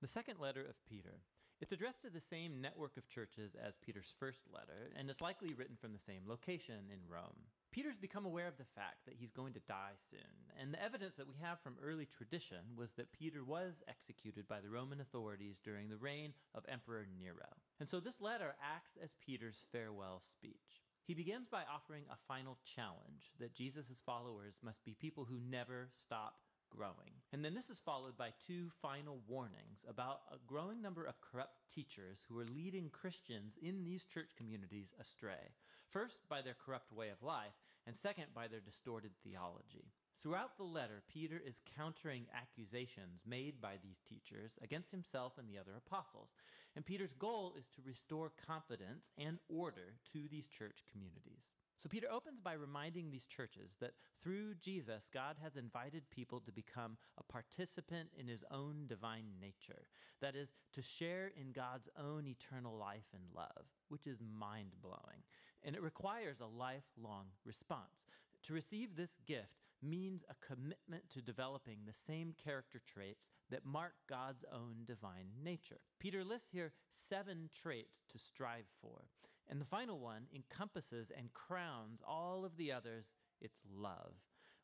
The 0.00 0.08
second 0.08 0.40
letter 0.40 0.62
of 0.62 0.82
Peter. 0.88 1.20
It's 1.60 1.74
addressed 1.74 2.00
to 2.02 2.08
the 2.10 2.22
same 2.22 2.62
network 2.62 2.96
of 2.96 3.06
churches 3.06 3.54
as 3.54 3.76
Peter's 3.76 4.14
first 4.18 4.40
letter, 4.50 4.90
and 4.96 5.10
it's 5.10 5.20
likely 5.20 5.52
written 5.52 5.76
from 5.76 5.92
the 5.92 5.98
same 5.98 6.22
location 6.26 6.88
in 6.90 7.00
Rome. 7.06 7.36
Peter's 7.70 7.98
become 7.98 8.24
aware 8.24 8.48
of 8.48 8.56
the 8.56 8.64
fact 8.74 9.04
that 9.04 9.16
he's 9.20 9.30
going 9.30 9.52
to 9.52 9.68
die 9.68 9.92
soon, 10.10 10.48
and 10.58 10.72
the 10.72 10.82
evidence 10.82 11.16
that 11.16 11.28
we 11.28 11.34
have 11.42 11.60
from 11.60 11.76
early 11.84 12.06
tradition 12.06 12.64
was 12.74 12.92
that 12.92 13.12
Peter 13.12 13.44
was 13.44 13.82
executed 13.88 14.48
by 14.48 14.62
the 14.62 14.70
Roman 14.70 15.02
authorities 15.02 15.60
during 15.62 15.90
the 15.90 15.98
reign 15.98 16.32
of 16.54 16.64
Emperor 16.66 17.06
Nero. 17.18 17.52
And 17.78 17.86
so 17.86 18.00
this 18.00 18.22
letter 18.22 18.54
acts 18.64 18.96
as 19.04 19.10
Peter's 19.20 19.66
farewell 19.70 20.22
speech. 20.22 20.80
He 21.06 21.12
begins 21.12 21.46
by 21.46 21.64
offering 21.70 22.04
a 22.10 22.16
final 22.26 22.56
challenge 22.64 23.32
that 23.38 23.52
Jesus' 23.52 24.00
followers 24.06 24.54
must 24.64 24.82
be 24.82 24.94
people 24.94 25.26
who 25.26 25.40
never 25.46 25.90
stop 25.92 26.36
growing. 26.70 27.12
And 27.32 27.44
then 27.44 27.54
this 27.54 27.70
is 27.70 27.78
followed 27.78 28.16
by 28.16 28.30
two 28.46 28.70
final 28.82 29.20
warnings 29.28 29.84
about 29.88 30.20
a 30.32 30.38
growing 30.46 30.80
number 30.80 31.04
of 31.04 31.20
corrupt 31.20 31.58
teachers 31.72 32.24
who 32.28 32.38
are 32.38 32.46
leading 32.56 32.90
Christians 32.90 33.58
in 33.62 33.84
these 33.84 34.04
church 34.04 34.30
communities 34.36 34.94
astray. 35.00 35.52
First, 35.90 36.18
by 36.28 36.42
their 36.42 36.56
corrupt 36.64 36.92
way 36.92 37.10
of 37.10 37.22
life, 37.22 37.54
and 37.86 37.96
second, 37.96 38.26
by 38.34 38.48
their 38.48 38.60
distorted 38.60 39.12
theology. 39.22 39.92
Throughout 40.22 40.56
the 40.58 40.64
letter, 40.64 41.02
Peter 41.08 41.40
is 41.44 41.62
countering 41.76 42.26
accusations 42.34 43.22
made 43.26 43.60
by 43.60 43.76
these 43.82 44.02
teachers 44.06 44.52
against 44.62 44.90
himself 44.90 45.38
and 45.38 45.48
the 45.48 45.58
other 45.58 45.72
apostles. 45.76 46.28
And 46.76 46.84
Peter's 46.84 47.14
goal 47.14 47.54
is 47.58 47.64
to 47.74 47.82
restore 47.86 48.32
confidence 48.46 49.10
and 49.16 49.38
order 49.48 49.96
to 50.12 50.28
these 50.30 50.46
church 50.46 50.84
communities. 50.92 51.46
So 51.80 51.88
Peter 51.88 52.08
opens 52.12 52.40
by 52.42 52.52
reminding 52.52 53.10
these 53.10 53.24
churches 53.24 53.74
that 53.80 53.94
through 54.22 54.54
Jesus, 54.56 55.08
God 55.12 55.36
has 55.42 55.56
invited 55.56 56.10
people 56.10 56.38
to 56.40 56.52
become 56.52 56.98
a 57.16 57.22
participant 57.22 58.10
in 58.18 58.28
his 58.28 58.44
own 58.50 58.84
divine 58.86 59.24
nature. 59.40 59.86
That 60.20 60.36
is, 60.36 60.52
to 60.74 60.82
share 60.82 61.32
in 61.40 61.52
God's 61.52 61.88
own 61.98 62.26
eternal 62.26 62.76
life 62.76 63.06
and 63.14 63.22
love, 63.34 63.64
which 63.88 64.06
is 64.06 64.20
mind 64.20 64.72
blowing. 64.82 65.24
And 65.62 65.74
it 65.74 65.82
requires 65.82 66.40
a 66.40 66.46
lifelong 66.46 67.28
response. 67.46 68.04
To 68.42 68.52
receive 68.52 68.94
this 68.94 69.16
gift 69.26 69.62
means 69.82 70.22
a 70.28 70.46
commitment 70.46 71.08
to 71.14 71.22
developing 71.22 71.78
the 71.86 71.94
same 71.94 72.34
character 72.44 72.82
traits 72.86 73.26
that 73.48 73.64
mark 73.64 73.94
God's 74.06 74.44
own 74.52 74.84
divine 74.84 75.30
nature. 75.42 75.80
Peter 75.98 76.24
lists 76.24 76.50
here 76.52 76.72
seven 76.90 77.48
traits 77.62 78.02
to 78.12 78.18
strive 78.18 78.66
for. 78.82 79.00
And 79.50 79.60
the 79.60 79.66
final 79.66 79.98
one 79.98 80.28
encompasses 80.32 81.10
and 81.16 81.34
crowns 81.34 82.00
all 82.06 82.44
of 82.44 82.56
the 82.56 82.70
others. 82.70 83.12
It's 83.40 83.58
love, 83.68 84.14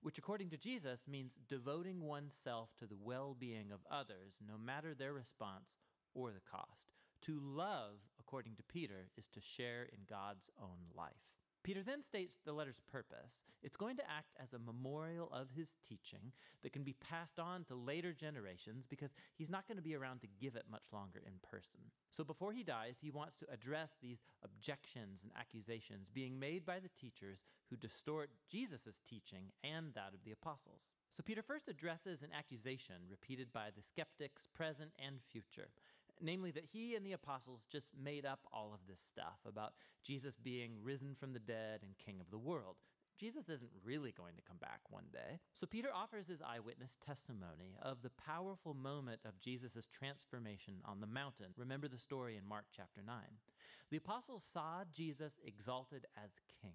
which 0.00 0.16
according 0.16 0.50
to 0.50 0.56
Jesus 0.56 1.00
means 1.08 1.36
devoting 1.48 2.00
oneself 2.00 2.70
to 2.78 2.86
the 2.86 2.96
well 2.96 3.34
being 3.38 3.72
of 3.72 3.80
others, 3.90 4.38
no 4.46 4.56
matter 4.56 4.94
their 4.94 5.12
response 5.12 5.78
or 6.14 6.30
the 6.30 6.40
cost. 6.48 6.92
To 7.22 7.40
love, 7.42 7.98
according 8.20 8.54
to 8.56 8.62
Peter, 8.62 9.08
is 9.16 9.26
to 9.28 9.40
share 9.40 9.88
in 9.92 9.98
God's 10.08 10.48
own 10.62 10.78
life. 10.94 11.35
Peter 11.66 11.82
then 11.82 12.00
states 12.00 12.36
the 12.44 12.52
letter's 12.52 12.78
purpose. 12.92 13.42
It's 13.60 13.76
going 13.76 13.96
to 13.96 14.08
act 14.08 14.36
as 14.40 14.52
a 14.52 14.58
memorial 14.60 15.28
of 15.32 15.48
his 15.50 15.74
teaching 15.82 16.30
that 16.62 16.72
can 16.72 16.84
be 16.84 16.94
passed 17.00 17.40
on 17.40 17.64
to 17.64 17.74
later 17.74 18.12
generations 18.12 18.86
because 18.88 19.10
he's 19.34 19.50
not 19.50 19.66
going 19.66 19.76
to 19.76 19.82
be 19.82 19.96
around 19.96 20.20
to 20.20 20.28
give 20.40 20.54
it 20.54 20.62
much 20.70 20.84
longer 20.92 21.20
in 21.26 21.32
person. 21.42 21.80
So 22.08 22.22
before 22.22 22.52
he 22.52 22.62
dies, 22.62 22.98
he 23.02 23.10
wants 23.10 23.34
to 23.38 23.52
address 23.52 23.96
these 24.00 24.22
objections 24.44 25.24
and 25.24 25.32
accusations 25.36 26.08
being 26.08 26.38
made 26.38 26.64
by 26.64 26.78
the 26.78 27.00
teachers 27.00 27.40
who 27.68 27.74
distort 27.74 28.30
Jesus' 28.48 29.02
teaching 29.10 29.50
and 29.64 29.92
that 29.94 30.14
of 30.14 30.22
the 30.24 30.30
apostles. 30.30 30.92
So 31.16 31.24
Peter 31.24 31.42
first 31.42 31.66
addresses 31.66 32.22
an 32.22 32.30
accusation 32.32 32.94
repeated 33.10 33.52
by 33.52 33.70
the 33.74 33.82
skeptics, 33.82 34.46
present 34.54 34.92
and 35.04 35.16
future 35.32 35.70
namely 36.20 36.50
that 36.52 36.64
he 36.72 36.94
and 36.94 37.04
the 37.04 37.12
apostles 37.12 37.66
just 37.70 37.90
made 38.02 38.24
up 38.24 38.40
all 38.52 38.72
of 38.72 38.86
this 38.88 39.00
stuff 39.00 39.38
about 39.46 39.74
Jesus 40.02 40.34
being 40.42 40.72
risen 40.82 41.14
from 41.14 41.32
the 41.32 41.38
dead 41.38 41.80
and 41.82 41.98
king 41.98 42.20
of 42.20 42.30
the 42.30 42.38
world. 42.38 42.76
Jesus 43.18 43.48
isn't 43.48 43.70
really 43.82 44.12
going 44.12 44.34
to 44.36 44.42
come 44.42 44.58
back 44.58 44.80
one 44.90 45.06
day. 45.10 45.38
So 45.52 45.66
Peter 45.66 45.88
offers 45.94 46.26
his 46.26 46.42
eyewitness 46.42 46.98
testimony 47.04 47.76
of 47.80 48.02
the 48.02 48.10
powerful 48.10 48.74
moment 48.74 49.20
of 49.24 49.40
Jesus' 49.40 49.88
transformation 49.90 50.74
on 50.84 51.00
the 51.00 51.06
mountain. 51.06 51.54
Remember 51.56 51.88
the 51.88 51.98
story 51.98 52.36
in 52.36 52.46
Mark 52.46 52.66
chapter 52.76 53.00
9. 53.06 53.16
The 53.90 53.96
apostles 53.96 54.44
saw 54.44 54.82
Jesus 54.92 55.38
exalted 55.44 56.04
as 56.22 56.40
king, 56.60 56.74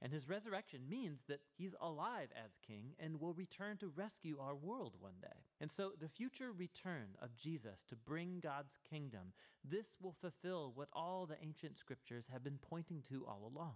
and 0.00 0.12
his 0.12 0.28
resurrection 0.28 0.88
means 0.88 1.20
that 1.28 1.40
he's 1.56 1.74
alive 1.80 2.28
as 2.36 2.52
king 2.66 2.94
and 3.00 3.20
will 3.20 3.34
return 3.34 3.76
to 3.78 3.92
rescue 3.96 4.38
our 4.38 4.54
world 4.54 4.94
one 5.00 5.18
day. 5.20 5.42
And 5.60 5.70
so 5.70 5.92
the 6.00 6.08
future 6.08 6.52
return 6.52 7.16
of 7.20 7.36
Jesus 7.36 7.82
to 7.88 7.96
bring 7.96 8.40
God's 8.40 8.78
kingdom, 8.88 9.32
this 9.64 9.86
will 10.00 10.14
fulfill 10.20 10.72
what 10.74 10.88
all 10.92 11.26
the 11.26 11.42
ancient 11.42 11.78
scriptures 11.78 12.26
have 12.32 12.44
been 12.44 12.58
pointing 12.70 13.02
to 13.08 13.26
all 13.26 13.50
along. 13.52 13.74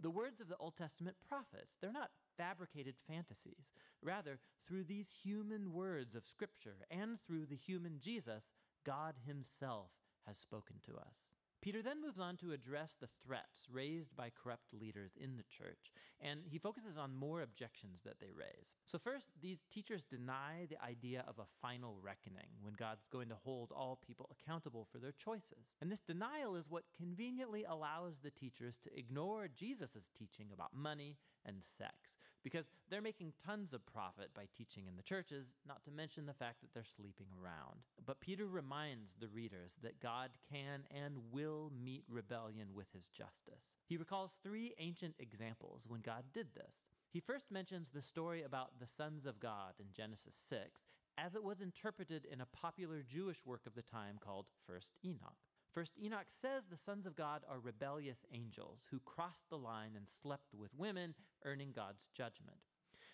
The 0.00 0.10
words 0.10 0.40
of 0.40 0.48
the 0.48 0.56
Old 0.56 0.76
Testament 0.76 1.16
prophets, 1.28 1.76
they're 1.80 1.92
not 1.92 2.10
fabricated 2.36 2.96
fantasies. 3.06 3.72
Rather, 4.02 4.40
through 4.66 4.84
these 4.84 5.08
human 5.22 5.72
words 5.72 6.16
of 6.16 6.26
scripture 6.26 6.78
and 6.90 7.18
through 7.26 7.46
the 7.46 7.56
human 7.56 8.00
Jesus, 8.00 8.50
God 8.84 9.14
himself 9.24 9.90
has 10.26 10.36
spoken 10.36 10.76
to 10.86 10.96
us. 10.96 11.34
Peter 11.64 11.80
then 11.80 11.98
moves 11.98 12.18
on 12.18 12.36
to 12.36 12.52
address 12.52 12.94
the 13.00 13.08
threats 13.26 13.68
raised 13.72 14.14
by 14.14 14.30
corrupt 14.30 14.74
leaders 14.78 15.12
in 15.18 15.38
the 15.38 15.44
church, 15.44 15.92
and 16.20 16.40
he 16.44 16.58
focuses 16.58 16.98
on 16.98 17.14
more 17.14 17.40
objections 17.40 18.02
that 18.04 18.20
they 18.20 18.30
raise. 18.36 18.74
So, 18.84 18.98
first, 18.98 19.28
these 19.40 19.64
teachers 19.70 20.04
deny 20.04 20.66
the 20.68 20.76
idea 20.84 21.24
of 21.26 21.38
a 21.38 21.46
final 21.62 21.96
reckoning 22.02 22.50
when 22.60 22.74
God's 22.74 23.06
going 23.10 23.30
to 23.30 23.34
hold 23.42 23.72
all 23.72 23.98
people 24.06 24.28
accountable 24.30 24.86
for 24.92 24.98
their 24.98 25.12
choices. 25.12 25.72
And 25.80 25.90
this 25.90 26.02
denial 26.02 26.54
is 26.54 26.68
what 26.68 26.84
conveniently 26.94 27.64
allows 27.64 28.18
the 28.22 28.30
teachers 28.30 28.76
to 28.80 28.94
ignore 28.94 29.48
Jesus' 29.48 30.10
teaching 30.14 30.48
about 30.52 30.74
money 30.74 31.16
and 31.46 31.62
sex, 31.62 32.16
because 32.42 32.66
they're 32.90 33.00
making 33.00 33.32
tons 33.44 33.72
of 33.72 33.84
profit 33.86 34.30
by 34.34 34.44
teaching 34.56 34.86
in 34.86 34.96
the 34.96 35.02
churches, 35.02 35.52
not 35.66 35.82
to 35.84 35.90
mention 35.90 36.26
the 36.26 36.34
fact 36.34 36.60
that 36.60 36.72
they're 36.74 36.84
sleeping 36.84 37.26
around. 37.42 37.80
But 38.04 38.20
Peter 38.20 38.46
reminds 38.46 39.14
the 39.14 39.28
readers 39.28 39.78
that 39.82 40.00
God 40.00 40.30
can 40.50 40.84
and 40.90 41.16
will 41.32 41.72
meet 41.82 42.04
rebellion 42.08 42.68
with 42.74 42.86
his 42.92 43.08
justice. 43.08 43.64
He 43.86 43.96
recalls 43.96 44.32
three 44.42 44.74
ancient 44.78 45.14
examples 45.18 45.84
when 45.88 46.00
God 46.00 46.24
did 46.32 46.48
this. 46.54 46.84
He 47.10 47.20
first 47.20 47.50
mentions 47.50 47.90
the 47.90 48.02
story 48.02 48.42
about 48.42 48.78
the 48.80 48.86
sons 48.86 49.24
of 49.24 49.40
God 49.40 49.74
in 49.78 49.86
Genesis 49.94 50.34
6, 50.48 50.84
as 51.16 51.34
it 51.34 51.44
was 51.44 51.60
interpreted 51.60 52.26
in 52.30 52.40
a 52.40 52.46
popular 52.46 53.02
Jewish 53.02 53.38
work 53.46 53.66
of 53.66 53.74
the 53.74 53.82
time 53.82 54.16
called 54.18 54.46
First 54.66 54.96
Enoch. 55.04 55.36
First, 55.74 55.98
Enoch 56.00 56.28
says 56.28 56.62
the 56.70 56.76
sons 56.76 57.04
of 57.04 57.16
God 57.16 57.42
are 57.50 57.58
rebellious 57.58 58.24
angels 58.32 58.84
who 58.92 59.00
crossed 59.00 59.50
the 59.50 59.58
line 59.58 59.94
and 59.96 60.08
slept 60.08 60.54
with 60.54 60.72
women, 60.78 61.16
earning 61.44 61.72
God's 61.74 62.06
judgment. 62.14 62.58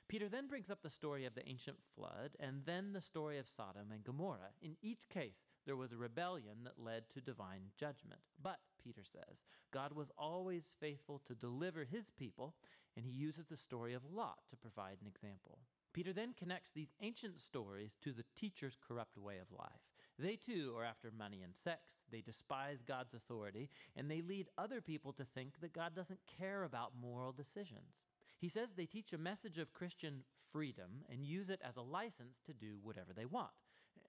Peter 0.08 0.28
then 0.28 0.46
brings 0.46 0.68
up 0.68 0.82
the 0.82 0.90
story 0.90 1.24
of 1.24 1.34
the 1.34 1.48
ancient 1.48 1.78
flood 1.94 2.32
and 2.38 2.60
then 2.66 2.92
the 2.92 3.00
story 3.00 3.38
of 3.38 3.48
Sodom 3.48 3.92
and 3.92 4.04
Gomorrah. 4.04 4.52
In 4.60 4.76
each 4.82 5.08
case, 5.08 5.46
there 5.64 5.76
was 5.76 5.92
a 5.92 5.96
rebellion 5.96 6.64
that 6.64 6.78
led 6.78 7.04
to 7.14 7.22
divine 7.22 7.70
judgment. 7.78 8.20
But, 8.42 8.58
Peter 8.84 9.04
says, 9.04 9.44
God 9.72 9.94
was 9.94 10.10
always 10.18 10.64
faithful 10.80 11.22
to 11.26 11.34
deliver 11.34 11.84
his 11.84 12.10
people, 12.18 12.56
and 12.94 13.06
he 13.06 13.12
uses 13.12 13.46
the 13.46 13.56
story 13.56 13.94
of 13.94 14.02
Lot 14.04 14.40
to 14.50 14.56
provide 14.56 14.98
an 15.00 15.06
example. 15.06 15.60
Peter 15.94 16.12
then 16.12 16.34
connects 16.38 16.72
these 16.72 16.92
ancient 17.00 17.40
stories 17.40 17.96
to 18.02 18.12
the 18.12 18.24
teacher's 18.36 18.76
corrupt 18.86 19.16
way 19.16 19.38
of 19.38 19.50
life. 19.50 19.89
They 20.20 20.36
too 20.36 20.74
are 20.76 20.84
after 20.84 21.10
money 21.16 21.40
and 21.42 21.56
sex. 21.56 22.00
They 22.12 22.20
despise 22.20 22.82
God's 22.82 23.14
authority, 23.14 23.70
and 23.96 24.10
they 24.10 24.20
lead 24.20 24.48
other 24.58 24.82
people 24.82 25.12
to 25.14 25.24
think 25.24 25.60
that 25.60 25.72
God 25.72 25.94
doesn't 25.94 26.20
care 26.38 26.64
about 26.64 26.92
moral 27.00 27.32
decisions. 27.32 28.02
He 28.38 28.48
says 28.48 28.68
they 28.76 28.86
teach 28.86 29.12
a 29.12 29.18
message 29.18 29.58
of 29.58 29.72
Christian 29.72 30.24
freedom 30.52 31.04
and 31.10 31.24
use 31.24 31.48
it 31.48 31.60
as 31.66 31.76
a 31.76 31.82
license 31.82 32.38
to 32.46 32.52
do 32.52 32.78
whatever 32.82 33.12
they 33.14 33.24
want. 33.24 33.50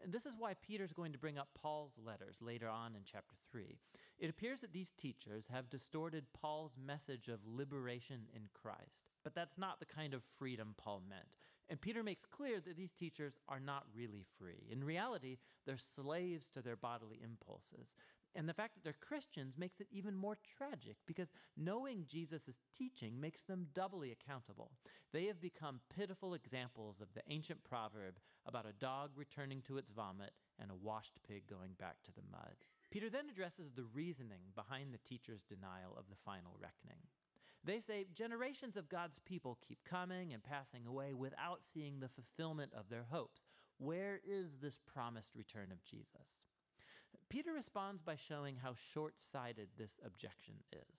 And 0.03 0.11
this 0.11 0.25
is 0.25 0.33
why 0.37 0.55
Peter's 0.55 0.91
going 0.91 1.13
to 1.13 1.19
bring 1.19 1.37
up 1.37 1.49
Paul's 1.61 1.93
letters 2.03 2.37
later 2.41 2.67
on 2.67 2.95
in 2.95 3.03
chapter 3.05 3.35
3. 3.51 3.77
It 4.19 4.29
appears 4.29 4.59
that 4.61 4.73
these 4.73 4.91
teachers 4.91 5.47
have 5.51 5.69
distorted 5.69 6.25
Paul's 6.33 6.75
message 6.83 7.27
of 7.27 7.39
liberation 7.45 8.21
in 8.35 8.49
Christ, 8.53 9.11
but 9.23 9.35
that's 9.35 9.57
not 9.57 9.79
the 9.79 9.85
kind 9.85 10.13
of 10.13 10.23
freedom 10.23 10.73
Paul 10.77 11.03
meant. 11.07 11.37
And 11.71 11.79
Peter 11.79 12.03
makes 12.03 12.25
clear 12.25 12.59
that 12.59 12.75
these 12.75 12.91
teachers 12.91 13.39
are 13.47 13.61
not 13.61 13.85
really 13.95 14.25
free. 14.37 14.67
In 14.69 14.83
reality, 14.83 15.37
they're 15.65 15.77
slaves 15.77 16.49
to 16.49 16.61
their 16.61 16.75
bodily 16.75 17.21
impulses. 17.23 17.93
And 18.35 18.47
the 18.47 18.53
fact 18.53 18.75
that 18.75 18.83
they're 18.83 19.07
Christians 19.07 19.57
makes 19.57 19.79
it 19.79 19.87
even 19.89 20.13
more 20.13 20.37
tragic 20.57 20.97
because 21.07 21.31
knowing 21.55 22.03
Jesus' 22.09 22.57
teaching 22.77 23.21
makes 23.21 23.43
them 23.43 23.67
doubly 23.73 24.11
accountable. 24.11 24.71
They 25.13 25.27
have 25.27 25.39
become 25.39 25.79
pitiful 25.95 26.33
examples 26.33 26.99
of 26.99 27.13
the 27.13 27.23
ancient 27.29 27.63
proverb 27.63 28.19
about 28.45 28.65
a 28.67 28.73
dog 28.73 29.11
returning 29.15 29.61
to 29.61 29.77
its 29.77 29.91
vomit 29.91 30.31
and 30.59 30.71
a 30.71 30.75
washed 30.75 31.19
pig 31.25 31.43
going 31.49 31.71
back 31.79 32.03
to 32.03 32.11
the 32.11 32.27
mud. 32.29 32.55
Peter 32.89 33.09
then 33.09 33.29
addresses 33.29 33.71
the 33.71 33.85
reasoning 33.93 34.41
behind 34.55 34.93
the 34.93 35.07
teacher's 35.07 35.43
denial 35.43 35.95
of 35.97 36.09
the 36.09 36.19
final 36.25 36.57
reckoning. 36.59 36.99
They 37.63 37.79
say 37.79 38.07
generations 38.15 38.75
of 38.75 38.89
God's 38.89 39.19
people 39.25 39.59
keep 39.67 39.77
coming 39.83 40.33
and 40.33 40.43
passing 40.43 40.87
away 40.87 41.13
without 41.13 41.63
seeing 41.63 41.99
the 41.99 42.09
fulfillment 42.09 42.71
of 42.73 42.89
their 42.89 43.05
hopes. 43.09 43.41
Where 43.77 44.19
is 44.27 44.57
this 44.61 44.79
promised 44.91 45.35
return 45.35 45.71
of 45.71 45.83
Jesus? 45.83 46.39
Peter 47.29 47.53
responds 47.53 48.01
by 48.01 48.15
showing 48.15 48.57
how 48.57 48.73
short 48.93 49.13
sighted 49.17 49.69
this 49.77 49.99
objection 50.05 50.55
is. 50.73 50.97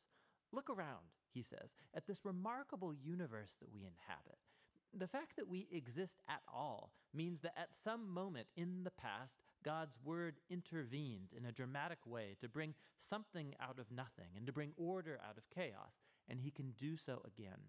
Look 0.52 0.70
around, 0.70 1.04
he 1.32 1.42
says, 1.42 1.74
at 1.94 2.06
this 2.06 2.24
remarkable 2.24 2.94
universe 2.94 3.56
that 3.60 3.72
we 3.72 3.80
inhabit. 3.80 4.38
The 4.94 5.08
fact 5.08 5.36
that 5.36 5.48
we 5.48 5.68
exist 5.72 6.20
at 6.28 6.42
all 6.52 6.92
means 7.14 7.40
that 7.40 7.54
at 7.56 7.74
some 7.74 8.12
moment 8.12 8.46
in 8.56 8.84
the 8.84 8.90
past, 8.90 9.38
God's 9.64 9.96
word 10.04 10.34
intervened 10.50 11.32
in 11.34 11.46
a 11.46 11.52
dramatic 11.52 12.06
way 12.06 12.36
to 12.40 12.48
bring 12.48 12.74
something 12.98 13.54
out 13.58 13.78
of 13.78 13.90
nothing 13.90 14.36
and 14.36 14.46
to 14.46 14.52
bring 14.52 14.72
order 14.76 15.18
out 15.26 15.38
of 15.38 15.48
chaos, 15.48 16.02
and 16.28 16.40
he 16.40 16.50
can 16.50 16.72
do 16.72 16.96
so 16.98 17.22
again. 17.26 17.60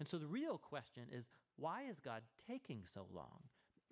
And 0.00 0.08
so 0.08 0.18
the 0.18 0.26
real 0.26 0.58
question 0.58 1.04
is 1.12 1.28
why 1.56 1.82
is 1.82 2.00
God 2.00 2.22
taking 2.48 2.82
so 2.84 3.06
long? 3.12 3.44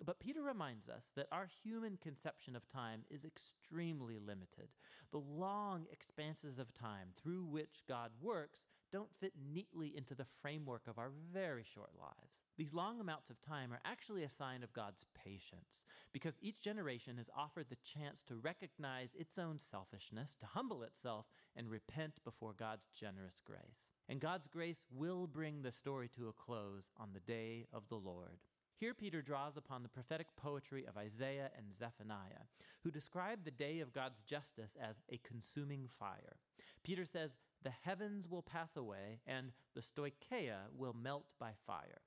But 0.03 0.19
Peter 0.19 0.41
reminds 0.41 0.89
us 0.89 1.11
that 1.15 1.27
our 1.31 1.47
human 1.63 1.97
conception 1.97 2.55
of 2.57 2.67
time 2.67 3.05
is 3.09 3.23
extremely 3.23 4.19
limited. 4.19 4.67
The 5.11 5.19
long 5.19 5.85
expanses 5.91 6.59
of 6.59 6.73
time 6.73 7.09
through 7.15 7.45
which 7.45 7.83
God 7.87 8.11
works 8.21 8.67
don't 8.91 9.15
fit 9.19 9.33
neatly 9.53 9.95
into 9.95 10.13
the 10.13 10.25
framework 10.41 10.87
of 10.87 10.99
our 10.99 11.11
very 11.31 11.63
short 11.63 11.91
lives. 11.97 12.44
These 12.57 12.73
long 12.73 13.01
amounts 13.01 13.29
of 13.29 13.41
time 13.41 13.73
are 13.73 13.81
actually 13.83 14.23
a 14.23 14.29
sign 14.29 14.63
of 14.63 14.71
God's 14.71 15.05
patience, 15.13 15.83
because 16.13 16.37
each 16.41 16.61
generation 16.61 17.19
is 17.19 17.29
offered 17.35 17.65
the 17.69 17.75
chance 17.83 18.23
to 18.23 18.37
recognize 18.37 19.13
its 19.13 19.37
own 19.37 19.59
selfishness, 19.59 20.35
to 20.39 20.45
humble 20.45 20.83
itself, 20.83 21.25
and 21.57 21.69
repent 21.69 22.13
before 22.23 22.53
God's 22.53 22.87
generous 22.97 23.41
grace. 23.43 23.91
And 24.07 24.21
God's 24.21 24.47
grace 24.47 24.85
will 24.89 25.27
bring 25.27 25.61
the 25.61 25.71
story 25.73 26.07
to 26.15 26.29
a 26.29 26.33
close 26.33 26.93
on 26.97 27.09
the 27.13 27.19
day 27.19 27.67
of 27.73 27.89
the 27.89 27.97
Lord. 27.97 28.39
Here, 28.77 28.93
Peter 28.93 29.21
draws 29.21 29.57
upon 29.57 29.83
the 29.83 29.89
prophetic 29.89 30.27
poetry 30.37 30.85
of 30.85 30.95
Isaiah 30.95 31.51
and 31.57 31.73
Zephaniah, 31.73 32.47
who 32.83 32.91
describe 32.91 33.43
the 33.43 33.51
day 33.51 33.81
of 33.81 33.93
God's 33.93 34.21
justice 34.21 34.75
as 34.81 34.95
a 35.09 35.19
consuming 35.27 35.89
fire. 35.99 36.37
Peter 36.83 37.05
says, 37.05 37.37
The 37.63 37.73
heavens 37.83 38.29
will 38.29 38.41
pass 38.41 38.77
away, 38.77 39.19
and 39.27 39.51
the 39.73 39.81
stoicheia 39.81 40.67
will 40.73 40.93
melt 40.93 41.25
by 41.37 41.51
fire. 41.65 42.01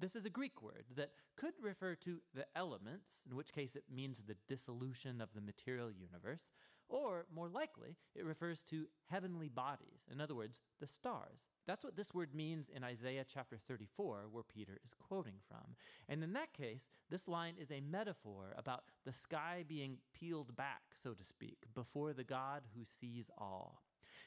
This 0.00 0.16
is 0.16 0.24
a 0.24 0.30
Greek 0.30 0.62
word 0.62 0.86
that 0.96 1.10
could 1.36 1.52
refer 1.60 1.94
to 1.96 2.22
the 2.34 2.46
elements, 2.56 3.22
in 3.28 3.36
which 3.36 3.52
case 3.52 3.76
it 3.76 3.84
means 3.94 4.18
the 4.18 4.36
dissolution 4.48 5.20
of 5.20 5.28
the 5.34 5.42
material 5.42 5.90
universe, 5.92 6.48
or 6.88 7.26
more 7.34 7.50
likely, 7.50 7.96
it 8.14 8.24
refers 8.24 8.62
to 8.62 8.86
heavenly 9.10 9.50
bodies, 9.50 10.06
in 10.10 10.18
other 10.18 10.34
words, 10.34 10.62
the 10.80 10.86
stars. 10.86 11.46
That's 11.66 11.84
what 11.84 11.96
this 11.96 12.14
word 12.14 12.34
means 12.34 12.70
in 12.74 12.82
Isaiah 12.82 13.26
chapter 13.28 13.58
34, 13.68 14.28
where 14.30 14.42
Peter 14.42 14.78
is 14.82 14.94
quoting 14.94 15.36
from. 15.46 15.76
And 16.08 16.24
in 16.24 16.32
that 16.32 16.54
case, 16.54 16.88
this 17.10 17.28
line 17.28 17.56
is 17.60 17.70
a 17.70 17.82
metaphor 17.82 18.54
about 18.56 18.84
the 19.04 19.12
sky 19.12 19.66
being 19.68 19.98
peeled 20.14 20.56
back, 20.56 20.80
so 20.94 21.12
to 21.12 21.22
speak, 21.22 21.58
before 21.74 22.14
the 22.14 22.24
God 22.24 22.62
who 22.74 22.84
sees 22.86 23.30
all. 23.36 23.82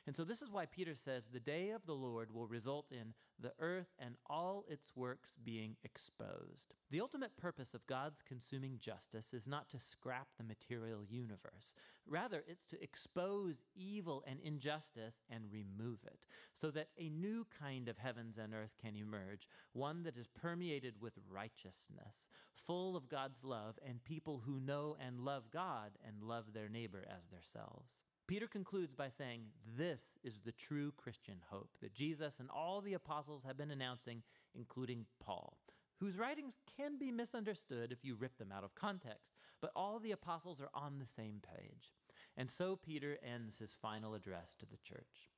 And 0.06 0.16
so 0.16 0.26
this 0.26 0.42
is 0.42 0.52
why 0.52 0.66
Peter 0.66 0.96
says 0.96 1.28
the 1.28 1.40
day 1.40 1.70
of 1.70 1.86
the 1.86 1.94
Lord 1.94 2.30
will 2.34 2.46
result 2.46 2.92
in 2.92 3.14
the 3.40 3.54
earth 3.60 3.88
and 3.98 4.16
all 4.30 4.66
its 4.68 4.92
works 4.96 5.34
being 5.44 5.78
exposed. 5.84 6.74
The 6.92 7.00
ultimate 7.00 7.38
purpose 7.38 7.74
of 7.74 7.88
God's 7.88 8.22
consuming 8.22 8.80
justice 8.80 9.34
is 9.34 9.48
not 9.48 9.70
to 9.70 9.80
scrap 9.80 10.28
the 10.38 10.44
material 10.44 11.06
universe. 11.10 11.74
Rather, 12.06 12.44
it's 12.48 12.66
to 12.68 12.84
expose 12.84 13.62
evil 13.76 14.26
and 14.28 14.40
injustice 14.42 15.22
and 15.30 15.46
remove 15.50 16.00
it, 16.06 16.26
so 16.52 16.70
that 16.72 16.90
a 16.98 17.10
new 17.10 17.48
kind 17.58 17.88
of 17.88 17.98
heavens 17.98 18.38
and 18.38 18.54
earth 18.54 18.76
can 18.82 18.98
emerge, 18.98 19.48
one 19.72 20.04
that 20.04 20.18
is 20.18 20.28
permeated 20.28 20.96
with 21.00 21.14
righteousness, 21.32 22.28
full 22.54 22.98
of 22.98 23.10
God's 23.10 23.44
love, 23.44 23.80
and 23.88 24.04
people 24.04 24.42
who 24.46 24.60
know 24.60 24.98
and 25.00 25.22
love 25.22 25.50
God 25.50 25.92
and 26.06 26.22
love 26.22 26.54
their 26.54 26.70
neighbor 26.70 27.06
as 27.10 27.26
themselves. 27.28 27.94
Peter 28.26 28.48
concludes 28.48 28.96
by 28.96 29.10
saying, 29.10 29.42
This 29.78 30.18
is 30.24 30.40
the 30.40 30.54
true 30.54 30.94
Christian 30.96 31.42
hope 31.50 31.72
that 31.82 31.94
Jesus 31.94 32.40
and 32.40 32.50
all 32.50 32.80
the 32.80 32.94
apostles 32.94 33.44
have 33.46 33.58
been 33.58 33.72
announcing, 33.72 34.24
including 34.56 35.06
Paul, 35.20 35.58
whose 36.00 36.18
writings 36.18 36.60
can 36.78 36.98
be 36.98 37.12
misunderstood 37.12 37.92
if 37.92 38.06
you 38.06 38.16
rip 38.16 38.38
them 38.38 38.52
out 38.56 38.64
of 38.64 38.76
context, 38.76 39.34
but 39.60 39.72
all 39.76 40.00
the 40.00 40.12
apostles 40.12 40.62
are 40.62 40.70
on 40.74 41.00
the 41.00 41.06
same 41.06 41.42
page. 41.56 41.92
And 42.38 42.50
so 42.50 42.78
Peter 42.78 43.18
ends 43.24 43.58
his 43.58 43.74
final 43.74 44.14
address 44.14 44.54
to 44.60 44.66
the 44.66 44.78
church. 44.78 45.30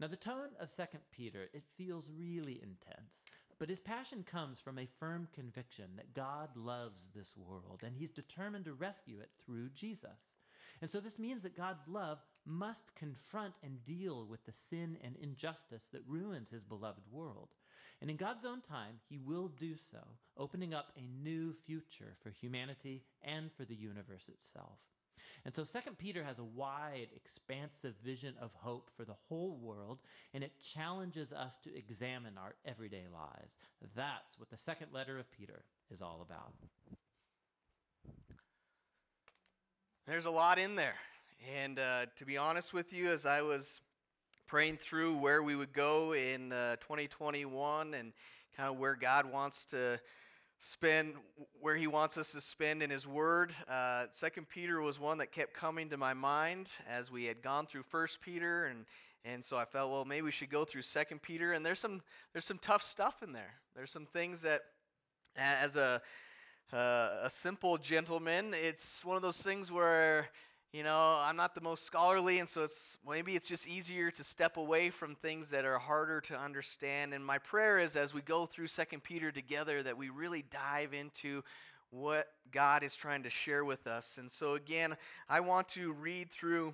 Now, 0.00 0.06
the 0.06 0.16
tone 0.16 0.50
of 0.58 0.74
2 0.74 0.84
Peter, 1.12 1.48
it 1.52 1.64
feels 1.76 2.08
really 2.10 2.60
intense, 2.62 3.26
but 3.58 3.68
his 3.68 3.78
passion 3.78 4.24
comes 4.24 4.58
from 4.58 4.78
a 4.78 4.88
firm 4.98 5.28
conviction 5.34 5.90
that 5.96 6.14
God 6.14 6.56
loves 6.56 7.08
this 7.14 7.36
world 7.36 7.82
and 7.84 7.94
he's 7.94 8.10
determined 8.10 8.64
to 8.64 8.72
rescue 8.72 9.20
it 9.20 9.30
through 9.44 9.68
Jesus. 9.68 10.38
And 10.82 10.90
so 10.90 10.98
this 10.98 11.18
means 11.18 11.44
that 11.44 11.56
God's 11.56 11.86
love 11.86 12.18
must 12.44 12.94
confront 12.96 13.54
and 13.62 13.84
deal 13.84 14.26
with 14.28 14.44
the 14.44 14.52
sin 14.52 14.98
and 15.04 15.14
injustice 15.22 15.86
that 15.92 16.02
ruins 16.08 16.50
his 16.50 16.64
beloved 16.64 17.04
world. 17.10 17.50
And 18.00 18.10
in 18.10 18.16
God's 18.16 18.44
own 18.44 18.60
time, 18.62 18.96
he 19.08 19.16
will 19.16 19.46
do 19.46 19.76
so, 19.76 20.00
opening 20.36 20.74
up 20.74 20.92
a 20.96 21.24
new 21.24 21.52
future 21.52 22.16
for 22.20 22.30
humanity 22.30 23.04
and 23.22 23.48
for 23.52 23.64
the 23.64 23.76
universe 23.76 24.28
itself. 24.28 24.80
And 25.44 25.54
so 25.54 25.64
2 25.64 25.92
Peter 25.98 26.24
has 26.24 26.40
a 26.40 26.44
wide, 26.44 27.08
expansive 27.14 27.94
vision 28.04 28.34
of 28.40 28.50
hope 28.54 28.90
for 28.96 29.04
the 29.04 29.16
whole 29.28 29.56
world, 29.62 29.98
and 30.34 30.42
it 30.42 30.60
challenges 30.60 31.32
us 31.32 31.58
to 31.62 31.76
examine 31.76 32.34
our 32.36 32.54
everyday 32.64 33.06
lives. 33.12 33.56
That's 33.94 34.38
what 34.38 34.50
the 34.50 34.56
second 34.56 34.88
letter 34.92 35.18
of 35.18 35.30
Peter 35.30 35.62
is 35.92 36.02
all 36.02 36.26
about. 36.28 36.54
There's 40.04 40.26
a 40.26 40.30
lot 40.32 40.58
in 40.58 40.74
there. 40.74 40.96
And 41.56 41.78
uh, 41.78 42.06
to 42.16 42.24
be 42.24 42.36
honest 42.36 42.74
with 42.74 42.92
you, 42.92 43.08
as 43.08 43.24
I 43.24 43.40
was 43.40 43.80
praying 44.48 44.78
through 44.78 45.16
where 45.18 45.44
we 45.44 45.54
would 45.54 45.72
go 45.72 46.12
in 46.12 46.52
uh, 46.52 46.74
2021 46.80 47.94
and 47.94 48.12
kind 48.56 48.68
of 48.68 48.80
where 48.80 48.96
God 48.96 49.30
wants 49.32 49.64
to 49.66 50.00
spend, 50.58 51.14
where 51.60 51.76
He 51.76 51.86
wants 51.86 52.18
us 52.18 52.32
to 52.32 52.40
spend 52.40 52.82
in 52.82 52.90
His 52.90 53.06
Word, 53.06 53.52
uh, 53.70 54.06
Second 54.10 54.48
Peter 54.48 54.80
was 54.80 54.98
one 54.98 55.18
that 55.18 55.30
kept 55.30 55.54
coming 55.54 55.88
to 55.90 55.96
my 55.96 56.14
mind 56.14 56.70
as 56.90 57.12
we 57.12 57.26
had 57.26 57.40
gone 57.40 57.66
through 57.66 57.84
First 57.84 58.20
Peter, 58.20 58.66
and 58.66 58.84
and 59.24 59.44
so 59.44 59.56
I 59.56 59.64
felt, 59.64 59.92
well, 59.92 60.04
maybe 60.04 60.22
we 60.22 60.32
should 60.32 60.50
go 60.50 60.64
through 60.64 60.82
Second 60.82 61.22
Peter. 61.22 61.52
And 61.52 61.64
there's 61.64 61.78
some 61.78 62.02
there's 62.32 62.44
some 62.44 62.58
tough 62.58 62.82
stuff 62.82 63.22
in 63.22 63.32
there. 63.32 63.54
There's 63.76 63.92
some 63.92 64.06
things 64.06 64.42
that, 64.42 64.62
as 65.36 65.76
a 65.76 66.02
uh, 66.72 67.18
a 67.22 67.30
simple 67.30 67.76
gentleman. 67.76 68.54
It's 68.54 69.04
one 69.04 69.16
of 69.16 69.22
those 69.22 69.42
things 69.42 69.70
where, 69.70 70.28
you 70.72 70.82
know, 70.82 71.18
I'm 71.20 71.36
not 71.36 71.54
the 71.54 71.60
most 71.60 71.84
scholarly, 71.84 72.38
and 72.38 72.48
so 72.48 72.62
it's 72.62 72.96
maybe 73.06 73.34
it's 73.34 73.46
just 73.46 73.68
easier 73.68 74.10
to 74.10 74.24
step 74.24 74.56
away 74.56 74.88
from 74.88 75.14
things 75.14 75.50
that 75.50 75.66
are 75.66 75.78
harder 75.78 76.22
to 76.22 76.38
understand. 76.38 77.12
And 77.12 77.24
my 77.24 77.36
prayer 77.36 77.78
is 77.78 77.94
as 77.94 78.14
we 78.14 78.22
go 78.22 78.46
through 78.46 78.68
Second 78.68 79.02
Peter 79.02 79.30
together 79.30 79.82
that 79.82 79.98
we 79.98 80.08
really 80.08 80.44
dive 80.50 80.94
into 80.94 81.42
what 81.90 82.28
God 82.50 82.82
is 82.82 82.96
trying 82.96 83.22
to 83.24 83.30
share 83.30 83.66
with 83.66 83.86
us. 83.86 84.16
And 84.16 84.30
so 84.30 84.54
again, 84.54 84.96
I 85.28 85.40
want 85.40 85.68
to 85.70 85.92
read 85.92 86.30
through 86.30 86.72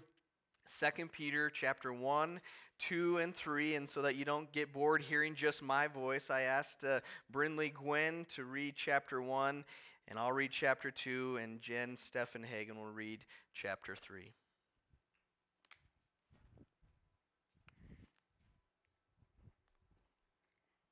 Second 0.65 1.11
Peter 1.11 1.51
chapter 1.51 1.93
1, 1.93 2.41
2, 2.79 3.19
and 3.19 3.35
3. 3.35 3.75
And 3.75 3.89
so 3.89 4.03
that 4.03 4.15
you 4.15 4.25
don't 4.25 4.53
get 4.53 4.73
bored 4.73 5.03
hearing 5.03 5.35
just 5.35 5.61
my 5.61 5.89
voice, 5.89 6.31
I 6.31 6.43
asked 6.43 6.85
uh, 6.85 7.01
Brinley 7.33 7.75
Gwen 7.75 8.27
to 8.37 8.45
read 8.45 8.75
chapter 8.77 9.21
1 9.21 9.65
and 10.09 10.17
I'll 10.17 10.33
read 10.33 10.57
chapter 10.57 10.89
2, 10.89 11.37
and 11.37 11.61
Jen 11.61 11.93
Stephen 11.93 12.41
Hagen 12.41 12.81
will 12.81 12.89
read 12.89 13.29
chapter 13.53 13.93
3. 13.93 14.33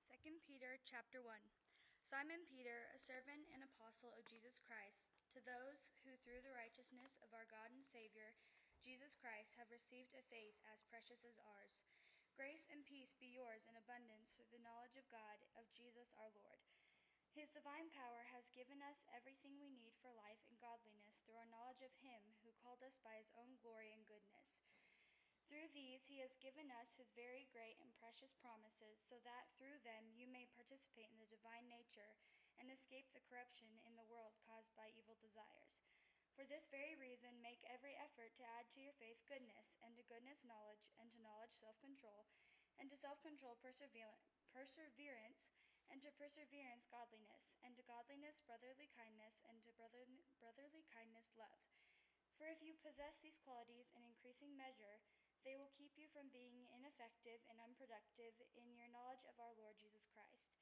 Second 0.05 0.37
Peter 0.45 0.77
chapter 0.85 1.25
1 1.25 1.33
Simon 2.05 2.45
Peter, 2.45 2.93
a 2.93 3.01
servant 3.01 3.49
and 3.57 3.65
apostle 3.65 4.13
of 4.21 4.29
Jesus 4.29 4.61
Christ, 4.61 5.09
to 5.33 5.41
those 5.41 5.89
who 6.05 6.13
through 6.21 6.45
the 6.45 6.53
righteousness 6.53 7.17
of 7.25 7.33
our 7.33 7.49
God 7.49 7.73
and 7.73 7.89
Savior, 7.89 8.37
Jesus 8.85 9.17
Christ, 9.17 9.57
have 9.57 9.73
received 9.73 10.13
a 10.13 10.29
faith 10.29 10.61
as 10.69 10.85
precious 10.87 11.25
as 11.25 11.41
ours. 11.41 11.89
Grace 12.37 12.69
and 12.69 12.85
peace 12.85 13.17
be 13.17 13.33
yours 13.33 13.65
in 13.65 13.81
abundance 13.81 14.37
through 14.37 14.53
the 14.53 14.61
knowledge 14.61 15.01
of 15.01 15.09
God, 15.09 15.41
of 15.57 15.65
Jesus 15.73 16.13
our 16.21 16.29
Lord. 16.37 16.61
His 17.37 17.53
divine 17.53 17.93
power 17.93 18.25
has 18.33 18.49
given 18.57 18.81
us 18.81 19.05
everything 19.13 19.61
we 19.61 19.69
need 19.69 19.93
for 20.01 20.09
life 20.17 20.41
and 20.49 20.57
godliness 20.57 21.21
through 21.21 21.37
our 21.37 21.53
knowledge 21.53 21.85
of 21.85 21.93
Him 22.01 22.33
who 22.41 22.57
called 22.65 22.81
us 22.81 22.97
by 23.05 23.21
His 23.21 23.29
own 23.37 23.61
glory 23.61 23.93
and 23.93 24.09
goodness. 24.09 24.65
Through 25.45 25.69
these, 25.77 26.09
He 26.09 26.25
has 26.25 26.33
given 26.41 26.73
us 26.73 26.97
His 26.97 27.13
very 27.13 27.45
great 27.53 27.77
and 27.77 27.93
precious 28.01 28.33
promises, 28.41 29.05
so 29.05 29.21
that 29.21 29.53
through 29.53 29.85
them 29.85 30.17
you 30.17 30.25
may 30.25 30.49
participate 30.57 31.13
in 31.13 31.21
the 31.21 31.29
divine 31.29 31.69
nature 31.69 32.17
and 32.57 32.73
escape 32.73 33.13
the 33.13 33.21
corruption 33.29 33.69
in 33.85 34.01
the 34.01 34.09
world 34.09 34.41
caused 34.41 34.73
by 34.73 34.89
evil 34.97 35.21
desires. 35.21 35.77
For 36.41 36.49
this 36.49 36.73
very 36.73 36.97
reason, 36.97 37.45
make 37.45 37.61
every 37.69 38.01
effort 38.01 38.33
to 38.41 38.49
add 38.57 38.73
to 38.73 38.81
your 38.81 38.97
faith 38.97 39.21
goodness, 39.29 39.77
and 39.85 39.93
to 40.01 40.09
goodness 40.09 40.41
knowledge, 40.41 40.89
and 40.97 41.13
to 41.13 41.21
knowledge 41.21 41.53
self 41.53 41.77
control, 41.85 42.33
and 42.81 42.89
to 42.89 42.97
self 42.97 43.21
control 43.21 43.61
perseverance 43.61 45.53
and 45.91 46.03
to 46.03 46.15
perseverance 46.19 46.91
godliness, 46.91 47.57
and 47.63 47.75
to 47.79 47.87
godliness 47.87 48.43
brotherly 48.43 48.91
kindness, 48.93 49.43
and 49.47 49.63
to 49.63 49.71
brother, 49.79 50.07
brotherly 50.43 50.83
kindness 50.91 51.35
love. 51.39 51.63
For 52.37 52.51
if 52.51 52.61
you 52.61 52.77
possess 52.85 53.17
these 53.23 53.41
qualities 53.41 53.89
in 53.97 54.05
increasing 54.05 54.53
measure, 54.59 55.01
they 55.47 55.55
will 55.55 55.71
keep 55.73 55.95
you 55.95 56.11
from 56.11 56.35
being 56.35 56.67
ineffective 56.75 57.39
and 57.47 57.63
unproductive 57.63 58.35
in 58.59 58.75
your 58.75 58.91
knowledge 58.91 59.23
of 59.25 59.39
our 59.39 59.55
Lord 59.55 59.79
Jesus 59.79 60.11
Christ. 60.11 60.59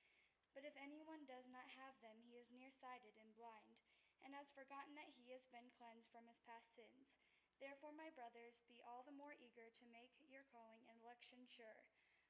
But 0.52 0.68
if 0.68 0.76
anyone 0.78 1.26
does 1.26 1.50
not 1.50 1.66
have 1.74 1.98
them, 1.98 2.22
he 2.22 2.38
is 2.38 2.52
nearsighted 2.54 3.18
and 3.18 3.34
blind, 3.34 3.82
and 4.22 4.36
has 4.36 4.54
forgotten 4.54 4.94
that 4.94 5.10
he 5.18 5.34
has 5.34 5.50
been 5.50 5.72
cleansed 5.74 6.12
from 6.14 6.30
his 6.30 6.38
past 6.46 6.76
sins. 6.76 7.18
Therefore, 7.58 7.96
my 7.96 8.12
brothers, 8.14 8.62
be 8.68 8.78
all 8.84 9.02
the 9.02 9.14
more 9.14 9.34
eager 9.34 9.72
to 9.72 9.94
make 9.94 10.14
your 10.20 10.46
calling 10.52 10.84
and 10.86 11.00
election 11.02 11.42
sure. 11.48 11.88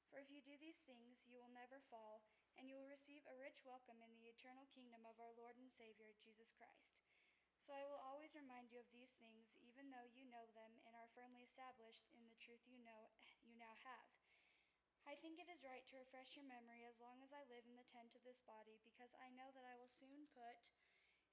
For 0.09 0.23
if 0.23 0.31
you 0.31 0.41
do 0.41 0.55
these 0.57 0.81
things, 0.87 1.27
you 1.27 1.37
will 1.43 1.51
never 1.51 1.83
fall 1.91 2.23
and 2.59 2.71
you 2.71 2.79
will 2.79 2.91
receive 2.91 3.27
a 3.27 3.41
rich 3.41 3.63
welcome 3.67 3.99
in 4.05 4.15
the 4.15 4.31
eternal 4.31 4.67
kingdom 4.71 5.03
of 5.05 5.19
our 5.19 5.35
Lord 5.35 5.59
and 5.59 5.71
Savior, 5.71 6.15
Jesus 6.19 6.55
Christ. 6.55 7.03
So 7.65 7.73
I 7.73 7.89
will 7.89 8.03
always 8.05 8.37
remind 8.37 8.69
you 8.69 8.79
of 8.79 8.93
these 8.93 9.17
things, 9.17 9.49
even 9.65 9.89
though 9.89 10.05
you 10.13 10.29
know 10.29 10.45
them 10.53 10.85
and 10.85 10.93
are 10.93 11.09
firmly 11.17 11.41
established 11.41 12.05
in 12.13 12.29
the 12.29 12.37
truth 12.37 12.61
you 12.69 12.77
know 12.85 13.09
you 13.41 13.57
now 13.57 13.73
have. 13.83 14.13
I 15.05 15.17
think 15.21 15.37
it 15.41 15.49
is 15.49 15.65
right 15.65 15.85
to 15.89 16.01
refresh 16.01 16.37
your 16.37 16.49
memory 16.49 16.85
as 16.85 17.01
long 17.01 17.21
as 17.21 17.33
I 17.33 17.45
live 17.49 17.65
in 17.69 17.77
the 17.77 17.89
tent 17.89 18.17
of 18.17 18.25
this 18.25 18.45
body, 18.45 18.81
because 18.85 19.13
I 19.17 19.33
know 19.33 19.53
that 19.53 19.65
I 19.65 19.77
will 19.77 19.93
soon 19.93 20.29
put 20.33 20.61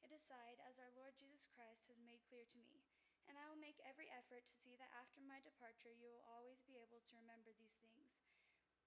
it 0.03 0.11
aside, 0.11 0.59
as 0.65 0.81
our 0.81 0.91
Lord 0.97 1.15
Jesus 1.15 1.47
Christ 1.51 1.87
has 1.87 1.99
made 2.01 2.25
clear 2.25 2.47
to 2.47 2.59
me. 2.63 2.83
And 3.29 3.37
I 3.37 3.47
will 3.47 3.59
make 3.59 3.79
every 3.83 4.09
effort 4.11 4.43
to 4.49 4.59
see 4.59 4.75
that 4.75 4.91
after 4.97 5.23
my 5.23 5.39
departure 5.45 5.93
you 5.93 6.09
will 6.09 6.25
always 6.25 6.59
be 6.65 6.79
able 6.79 6.99
to 6.99 7.19
remember 7.21 7.53
these 7.55 7.77
things. 7.79 8.30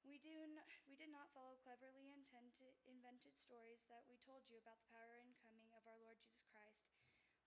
We, 0.04 0.20
do 0.20 0.36
we 0.84 1.00
did 1.00 1.08
not 1.08 1.32
follow 1.32 1.56
cleverly 1.64 2.12
invented 2.12 3.34
stories 3.40 3.88
that 3.88 4.04
we 4.04 4.20
told 4.20 4.44
you 4.52 4.60
about 4.60 4.76
the 4.84 4.92
power 4.92 5.16
and 5.16 5.32
coming 5.40 5.72
of 5.72 5.80
our 5.88 5.96
Lord 6.04 6.20
Jesus 6.20 6.44
Christ, 6.52 6.92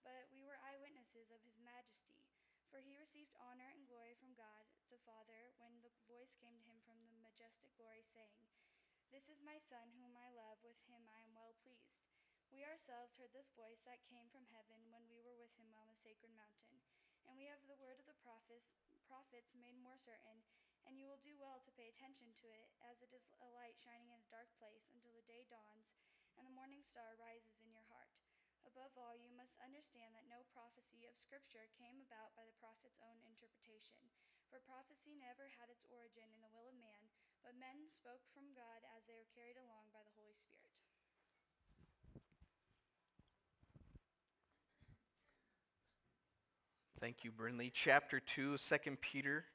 but 0.01 0.25
we 0.33 0.41
were 0.41 0.57
eyewitnesses 0.65 1.29
of 1.29 1.45
his 1.45 1.61
majesty. 1.61 2.25
For 2.73 2.83
he 2.83 2.99
received 2.99 3.31
honor 3.39 3.71
and 3.71 3.87
glory 3.87 4.17
from 4.19 4.35
God 4.35 4.67
the 4.91 4.99
Father 5.07 5.55
when 5.61 5.79
the 5.79 5.93
voice 6.09 6.35
came 6.35 6.57
to 6.59 6.67
him 6.67 6.83
from 6.83 6.99
the 7.07 7.15
majestic 7.23 7.71
glory, 7.79 8.03
saying, 8.03 8.49
This 9.13 9.31
is 9.31 9.39
my 9.39 9.61
Son, 9.61 9.93
whom 10.01 10.17
I 10.19 10.33
love, 10.35 10.59
with 10.65 10.81
him 10.89 11.07
I 11.07 11.23
am 11.23 11.37
well 11.37 11.55
pleased. 11.63 12.03
We 12.51 12.67
ourselves 12.67 13.15
heard 13.15 13.31
this 13.31 13.53
voice 13.55 13.85
that 13.87 14.03
came 14.09 14.27
from 14.33 14.49
heaven 14.51 14.91
when 14.91 15.07
we 15.07 15.23
were 15.23 15.37
with 15.39 15.55
him 15.55 15.71
on 15.79 15.87
the 15.87 15.95
sacred 15.95 16.35
mountain. 16.35 16.83
And 17.29 17.39
we 17.39 17.47
have 17.47 17.63
the 17.69 17.79
word 17.79 17.99
of 17.99 18.07
the 18.07 18.19
prophets, 18.19 18.71
prophets 19.07 19.55
made 19.55 19.79
more 19.79 19.99
certain 19.99 20.43
and 20.87 20.95
you 20.95 21.11
will 21.11 21.19
do 21.19 21.35
well 21.35 21.59
to 21.59 21.75
pay 21.75 21.91
attention 21.91 22.31
to 22.39 22.47
it, 22.47 22.71
as 22.87 23.03
it 23.03 23.11
is 23.11 23.27
a 23.43 23.51
light 23.51 23.75
shining 23.75 24.07
in 24.07 24.23
a 24.23 24.31
dark 24.31 24.47
place 24.55 24.87
until 24.95 25.11
the 25.11 25.27
day 25.27 25.43
dawns 25.51 25.91
and 26.39 26.47
the 26.47 26.55
morning 26.55 26.79
star 26.79 27.19
rises 27.19 27.59
in 27.59 27.67
your 27.67 27.83
heart. 27.91 28.15
Above 28.63 28.95
all, 28.95 29.19
you 29.19 29.27
must 29.35 29.59
understand 29.59 30.15
that 30.15 30.31
no 30.31 30.47
prophecy 30.55 31.03
of 31.03 31.19
Scripture 31.19 31.67
came 31.75 31.99
about 32.03 32.31
by 32.39 32.47
the 32.47 32.55
prophet's 32.55 33.03
own 33.03 33.19
interpretation. 33.27 33.99
For 34.47 34.63
prophecy 34.63 35.11
never 35.19 35.51
had 35.59 35.67
its 35.67 35.83
origin 35.91 36.31
in 36.31 36.39
the 36.39 36.51
will 36.55 36.71
of 36.71 36.79
man, 36.79 37.11
but 37.43 37.59
men 37.59 37.91
spoke 37.91 38.23
from 38.31 38.55
God 38.55 38.87
as 38.95 39.03
they 39.03 39.15
were 39.19 39.27
carried 39.35 39.59
along 39.59 39.91
by 39.91 40.07
the 40.07 40.15
Holy 40.15 40.35
Spirit. 40.39 40.71
Thank 46.99 47.23
you, 47.23 47.31
Brinley. 47.31 47.69
Chapter 47.73 48.19
2, 48.19 48.57
2 48.57 48.97
Peter 49.01 49.45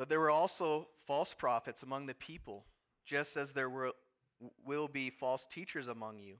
but 0.00 0.08
there 0.08 0.18
were 0.18 0.30
also 0.30 0.88
false 1.06 1.34
prophets 1.34 1.82
among 1.82 2.06
the 2.06 2.14
people, 2.14 2.64
just 3.04 3.36
as 3.36 3.52
there 3.52 3.68
were, 3.68 3.92
will 4.64 4.88
be 4.88 5.10
false 5.10 5.46
teachers 5.46 5.88
among 5.88 6.18
you. 6.18 6.36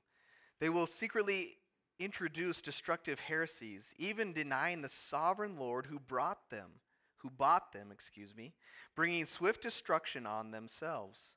They 0.60 0.70
will 0.70 0.86
secretly 0.86 1.58
introduce 1.98 2.62
destructive 2.62 3.20
heresies, 3.20 3.94
even 3.98 4.32
denying 4.32 4.80
the 4.80 4.88
sovereign 4.88 5.58
Lord 5.58 5.84
who 5.84 5.98
brought 5.98 6.48
them, 6.48 6.70
who 7.18 7.28
bought 7.28 7.70
them, 7.74 7.90
excuse 7.92 8.34
me, 8.34 8.54
bringing 8.96 9.26
swift 9.26 9.60
destruction 9.60 10.24
on 10.24 10.52
themselves. 10.52 11.36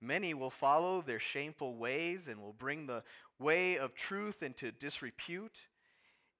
Many 0.00 0.34
will 0.34 0.50
follow 0.50 1.02
their 1.02 1.20
shameful 1.20 1.76
ways 1.76 2.26
and 2.26 2.42
will 2.42 2.52
bring 2.52 2.88
the 2.88 3.04
way 3.38 3.78
of 3.78 3.94
truth 3.94 4.42
into 4.42 4.72
disrepute. 4.72 5.60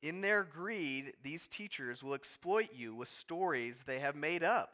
In 0.02 0.22
their 0.22 0.42
greed, 0.42 1.12
these 1.22 1.46
teachers 1.46 2.02
will 2.02 2.14
exploit 2.14 2.70
you 2.74 2.96
with 2.96 3.08
stories 3.08 3.84
they 3.86 4.00
have 4.00 4.16
made 4.16 4.42
up 4.42 4.72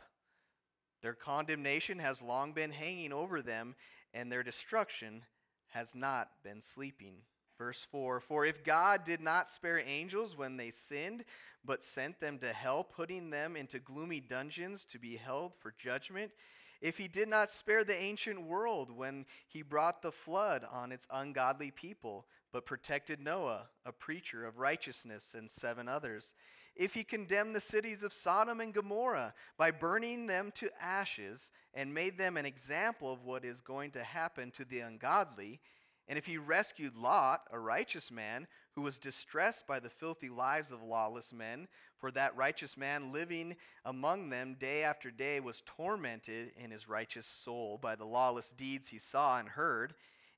their 1.03 1.15
condemnation 1.15 1.99
has 1.99 2.23
long 2.23 2.53
been 2.53 2.71
hanging 2.71 3.13
over 3.13 3.43
them, 3.43 3.75
and 4.13 4.31
their 4.31 4.43
destruction 4.43 5.23
has 5.69 5.95
not 5.95 6.31
been 6.43 6.61
sleeping. 6.61 7.17
Verse 7.59 7.87
4 7.91 8.21
For 8.21 8.45
if 8.45 8.65
God 8.65 9.05
did 9.05 9.21
not 9.21 9.49
spare 9.49 9.81
angels 9.81 10.37
when 10.37 10.57
they 10.57 10.71
sinned, 10.71 11.25
but 11.65 11.85
sent 11.85 12.21
them 12.21 12.39
to 12.39 12.53
hell, 12.53 12.85
putting 12.85 13.31
them 13.31 13.57
into 13.57 13.79
gloomy 13.79 14.21
dungeons 14.21 14.85
to 14.87 14.99
be 14.99 15.17
held 15.17 15.53
for 15.59 15.75
judgment, 15.79 16.33
if 16.81 16.97
he 16.97 17.09
did 17.09 17.29
not 17.29 17.51
spare 17.51 17.85
the 17.85 18.01
ancient 18.01 18.43
world 18.43 18.91
when 18.91 19.27
he 19.47 19.61
brought 19.61 20.01
the 20.01 20.13
flood 20.13 20.65
on 20.71 20.93
its 20.93 21.07
ungodly 21.11 21.71
people, 21.71 22.27
but 22.53 22.65
protected 22.65 23.21
Noah, 23.21 23.69
a 23.85 23.93
preacher 23.93 24.47
of 24.47 24.59
righteousness, 24.59 25.35
and 25.37 25.51
seven 25.51 25.89
others, 25.89 26.33
if 26.81 26.95
he 26.95 27.05
condemned 27.05 27.55
the 27.55 27.61
cities 27.61 28.03
of 28.03 28.11
Sodom 28.11 28.59
and 28.59 28.73
Gomorrah 28.73 29.35
by 29.59 29.71
burning 29.71 30.27
them 30.27 30.51
to 30.55 30.71
ashes 30.81 31.53
and 31.75 31.93
made 31.93 32.16
them 32.16 32.38
an 32.38 32.47
example 32.47 33.12
of 33.12 33.27
what 33.27 33.45
is 33.45 33.61
going 33.61 33.90
to 33.90 34.03
happen 34.03 34.51
to 34.53 34.64
the 34.64 34.81
ungodly, 34.81 35.61
and 36.09 36.16
if 36.16 36.25
he 36.25 36.38
rescued 36.38 36.97
Lot, 36.97 37.43
a 37.53 37.59
righteous 37.59 38.11
man, 38.11 38.47
who 38.73 38.81
was 38.81 38.99
distressed 38.99 39.66
by 39.66 39.79
the 39.79 39.90
filthy 39.90 40.31
lives 40.31 40.71
of 40.71 40.83
lawless 40.83 41.35
men, 41.35 41.69
for 41.99 42.11
that 42.12 42.35
righteous 42.35 42.79
man 42.79 43.12
living 43.12 43.57
among 43.85 44.31
them 44.31 44.57
day 44.59 44.83
after 44.83 45.11
day 45.11 45.38
was 45.38 45.62
tormented 45.66 46.51
in 46.57 46.71
his 46.71 46.88
righteous 46.88 47.27
soul 47.27 47.77
by 47.77 47.95
the 47.95 48.07
lawless 48.07 48.53
deeds 48.53 48.88
he 48.88 48.99
saw 48.99 49.38
and 49.38 49.51
heard, 49.51 49.93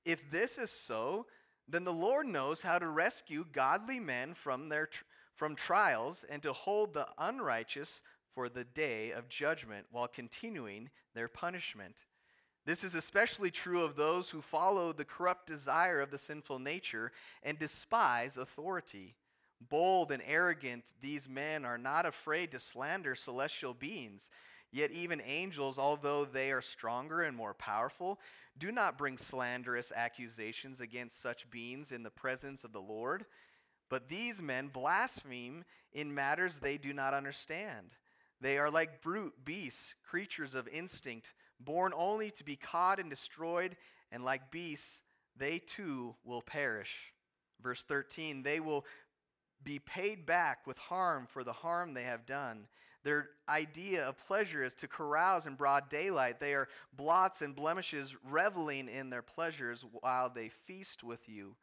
if 0.04 0.28
this 0.28 0.58
is 0.58 0.72
so, 0.72 1.26
then 1.68 1.84
the 1.84 1.92
Lord 1.92 2.26
knows 2.26 2.62
how 2.62 2.80
to 2.80 2.88
rescue 2.88 3.46
godly 3.52 4.00
men 4.00 4.34
from 4.34 4.68
their 4.68 4.88
from 5.42 5.56
trials 5.56 6.24
and 6.28 6.40
to 6.40 6.52
hold 6.52 6.94
the 6.94 7.08
unrighteous 7.18 8.04
for 8.32 8.48
the 8.48 8.62
day 8.62 9.10
of 9.10 9.28
judgment 9.28 9.84
while 9.90 10.06
continuing 10.06 10.88
their 11.16 11.26
punishment. 11.26 11.96
This 12.64 12.84
is 12.84 12.94
especially 12.94 13.50
true 13.50 13.82
of 13.82 13.96
those 13.96 14.30
who 14.30 14.40
follow 14.40 14.92
the 14.92 15.04
corrupt 15.04 15.48
desire 15.48 16.00
of 16.00 16.12
the 16.12 16.18
sinful 16.18 16.60
nature 16.60 17.10
and 17.42 17.58
despise 17.58 18.36
authority. 18.36 19.16
Bold 19.68 20.12
and 20.12 20.22
arrogant, 20.28 20.84
these 21.00 21.28
men 21.28 21.64
are 21.64 21.76
not 21.76 22.06
afraid 22.06 22.52
to 22.52 22.60
slander 22.60 23.16
celestial 23.16 23.74
beings. 23.74 24.30
Yet, 24.70 24.92
even 24.92 25.20
angels, 25.26 25.76
although 25.76 26.24
they 26.24 26.52
are 26.52 26.62
stronger 26.62 27.22
and 27.22 27.36
more 27.36 27.54
powerful, 27.54 28.20
do 28.56 28.70
not 28.70 28.96
bring 28.96 29.18
slanderous 29.18 29.92
accusations 29.94 30.80
against 30.80 31.20
such 31.20 31.50
beings 31.50 31.90
in 31.90 32.04
the 32.04 32.10
presence 32.10 32.62
of 32.62 32.72
the 32.72 32.80
Lord. 32.80 33.24
But 33.92 34.08
these 34.08 34.40
men 34.40 34.68
blaspheme 34.68 35.66
in 35.92 36.14
matters 36.14 36.56
they 36.56 36.78
do 36.78 36.94
not 36.94 37.12
understand. 37.12 37.92
They 38.40 38.56
are 38.56 38.70
like 38.70 39.02
brute 39.02 39.34
beasts, 39.44 39.94
creatures 40.02 40.54
of 40.54 40.66
instinct, 40.66 41.34
born 41.60 41.92
only 41.94 42.30
to 42.30 42.42
be 42.42 42.56
caught 42.56 42.98
and 42.98 43.10
destroyed, 43.10 43.76
and 44.10 44.24
like 44.24 44.50
beasts, 44.50 45.02
they 45.36 45.58
too 45.58 46.14
will 46.24 46.40
perish. 46.40 47.12
Verse 47.62 47.82
13 47.82 48.42
They 48.42 48.60
will 48.60 48.86
be 49.62 49.78
paid 49.78 50.24
back 50.24 50.66
with 50.66 50.78
harm 50.78 51.26
for 51.30 51.44
the 51.44 51.52
harm 51.52 51.92
they 51.92 52.04
have 52.04 52.24
done. 52.24 52.68
Their 53.04 53.28
idea 53.46 54.08
of 54.08 54.16
pleasure 54.16 54.64
is 54.64 54.72
to 54.76 54.88
carouse 54.88 55.46
in 55.46 55.54
broad 55.54 55.90
daylight. 55.90 56.40
They 56.40 56.54
are 56.54 56.68
blots 56.96 57.42
and 57.42 57.54
blemishes, 57.54 58.16
reveling 58.24 58.88
in 58.88 59.10
their 59.10 59.20
pleasures 59.20 59.84
while 60.00 60.30
they 60.30 60.48
feast 60.48 61.04
with 61.04 61.28
you. 61.28 61.56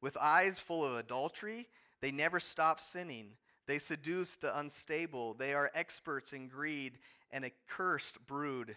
With 0.00 0.16
eyes 0.16 0.58
full 0.58 0.84
of 0.84 0.96
adultery, 0.96 1.68
they 2.00 2.10
never 2.10 2.40
stop 2.40 2.80
sinning. 2.80 3.32
They 3.66 3.78
seduce 3.78 4.32
the 4.32 4.56
unstable. 4.58 5.34
They 5.34 5.54
are 5.54 5.70
experts 5.74 6.32
in 6.32 6.48
greed 6.48 6.98
and 7.30 7.44
a 7.44 7.52
cursed 7.68 8.26
brood. 8.26 8.76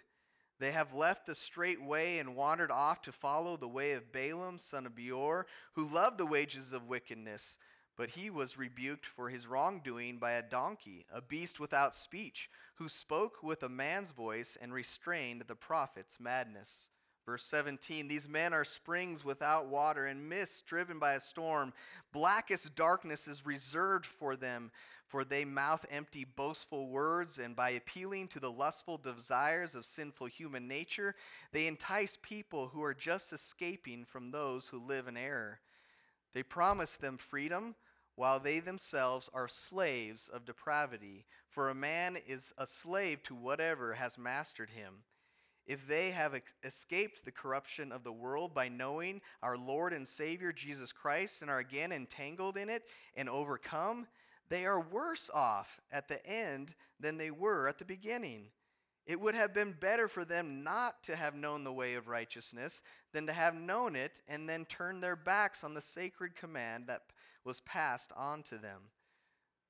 They 0.60 0.72
have 0.72 0.94
left 0.94 1.26
the 1.26 1.36
straight 1.36 1.82
way 1.82 2.20
and 2.20 2.36
wandered 2.36 2.72
off 2.72 3.02
to 3.04 3.12
follow 3.12 3.58
the 3.58 3.68
way 3.68 3.94
of 3.94 4.12
Balaam, 4.12 4.60
son 4.60 4.86
of 4.86 4.96
Beor, 4.96 5.48
who 5.74 5.88
loved 5.88 6.18
the 6.18 6.26
wages 6.26 6.72
of 6.72 6.88
wickedness. 6.88 7.58
But 7.98 8.12
he 8.12 8.30
was 8.30 8.58
rebuked 8.58 9.06
for 9.06 9.30
his 9.30 9.48
wrongdoing 9.48 10.18
by 10.18 10.32
a 10.32 10.42
donkey, 10.42 11.06
a 11.12 11.22
beast 11.22 11.60
without 11.60 11.96
speech, 11.96 12.50
who 12.76 12.90
spoke 12.90 13.44
with 13.44 13.64
a 13.64 13.70
man's 13.70 14.12
voice 14.12 14.58
and 14.60 14.74
restrained 14.74 15.44
the 15.48 15.56
prophet's 15.56 16.20
madness. 16.20 16.90
Verse 17.26 17.44
17 17.46 18.08
These 18.08 18.28
men 18.28 18.54
are 18.54 18.66
springs 18.66 19.24
without 19.24 19.68
water 19.68 20.06
and 20.06 20.28
mists 20.30 20.62
driven 20.62 21.00
by 21.00 21.14
a 21.14 21.22
storm. 21.22 21.74
Blackest 22.12 22.76
darkness 22.76 23.28
is 23.28 23.46
reserved 23.46 24.06
for 24.06 24.36
them, 24.36 24.72
for 25.08 25.24
they 25.24 25.46
mouth 25.46 25.86
empty, 25.92 26.24
boastful 26.24 26.88
words, 26.88 27.38
and 27.38 27.56
by 27.56 27.72
appealing 27.72 28.28
to 28.30 28.40
the 28.40 28.52
lustful 28.52 28.98
desires 28.98 29.76
of 29.76 29.86
sinful 29.86 30.28
human 30.28 30.68
nature, 30.68 31.16
they 31.52 31.68
entice 31.68 32.18
people 32.22 32.70
who 32.70 32.82
are 32.82 32.94
just 32.94 33.34
escaping 33.34 34.06
from 34.06 34.32
those 34.32 34.68
who 34.68 34.78
live 34.80 35.08
in 35.08 35.18
error. 35.18 35.60
They 36.34 36.44
promise 36.44 36.96
them 36.96 37.18
freedom 37.18 37.76
while 38.16 38.40
they 38.40 38.60
themselves 38.60 39.30
are 39.34 39.48
slaves 39.48 40.30
of 40.32 40.46
depravity. 40.46 41.26
For 41.50 41.70
a 41.70 41.76
man 41.76 42.18
is 42.26 42.54
a 42.58 42.66
slave 42.66 43.22
to 43.24 43.36
whatever 43.36 43.94
has 43.94 44.18
mastered 44.18 44.70
him. 44.70 45.04
If 45.72 45.88
they 45.88 46.12
have 46.12 46.38
escaped 46.66 47.24
the 47.24 47.32
corruption 47.32 47.94
of 47.94 48.04
the 48.04 48.12
world 48.12 48.54
by 48.54 48.68
knowing 48.68 49.22
our 49.42 49.56
Lord 49.56 49.94
and 49.94 50.06
Savior 50.06 50.52
Jesus 50.52 50.92
Christ 50.92 51.42
and 51.42 51.50
are 51.50 51.60
again 51.60 51.94
entangled 51.94 52.58
in 52.58 52.70
it 52.70 52.84
and 53.16 53.30
overcome, 53.30 54.08
they 54.50 54.66
are 54.66 54.82
worse 54.82 55.30
off 55.34 55.80
at 55.90 56.10
the 56.10 56.26
end 56.28 56.76
than 57.00 57.16
they 57.16 57.32
were 57.32 57.70
at 57.70 57.78
the 57.78 57.86
beginning. 57.86 58.48
It 59.06 59.22
would 59.22 59.34
have 59.34 59.54
been 59.54 59.72
better 59.72 60.10
for 60.10 60.26
them 60.26 60.62
not 60.62 61.04
to 61.04 61.16
have 61.16 61.36
known 61.36 61.64
the 61.64 61.72
way 61.72 61.94
of 61.94 62.10
righteousness 62.10 62.84
than 63.14 63.26
to 63.28 63.32
have 63.32 63.56
known 63.56 63.96
it 63.96 64.20
and 64.28 64.50
then 64.50 64.66
turn 64.66 65.00
their 65.00 65.16
backs 65.16 65.64
on 65.64 65.74
the 65.74 65.80
sacred 65.80 66.36
command 66.36 66.88
that 66.88 67.04
was 67.46 67.62
passed 67.62 68.12
on 68.18 68.44
to 68.44 68.58
them. 68.58 68.82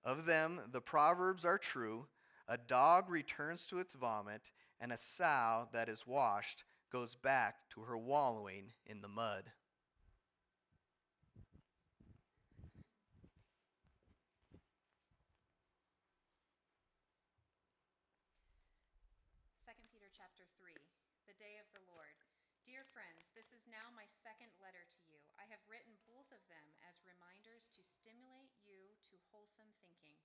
Of 0.04 0.26
them, 0.26 0.62
the 0.72 0.82
Proverbs 0.82 1.46
are 1.46 1.60
true 1.60 2.08
a 2.48 2.58
dog 2.58 3.10
returns 3.10 3.66
to 3.68 3.80
its 3.80 3.94
vomit, 3.94 4.42
and 4.82 4.90
a 4.90 4.98
sow 4.98 5.70
that 5.70 5.86
is 5.86 6.10
washed 6.10 6.66
goes 6.90 7.14
back 7.14 7.70
to 7.70 7.86
her 7.86 7.96
wallowing 7.96 8.74
in 8.90 9.06
the 9.06 9.08
mud. 9.08 9.54
Second 19.62 19.86
Peter 19.94 20.10
chapter 20.10 20.50
3, 20.58 20.74
the 21.30 21.38
day 21.38 21.62
of 21.62 21.70
the 21.78 21.86
Lord. 21.86 22.18
Dear 22.66 22.82
friends, 22.90 23.30
this 23.38 23.54
is 23.54 23.70
now 23.70 23.94
my 23.94 24.10
second 24.10 24.50
letter 24.58 24.82
to 24.98 25.02
you. 25.06 25.22
I 25.38 25.46
have 25.54 25.62
written 25.70 25.94
both 26.10 26.34
of 26.34 26.42
them 26.50 26.74
as 26.90 27.06
reminders 27.06 27.70
to 27.78 27.86
stimulate 27.86 28.58
you 28.66 28.98
to 29.14 29.16
wholesome 29.30 29.70
thinking. 29.86 30.18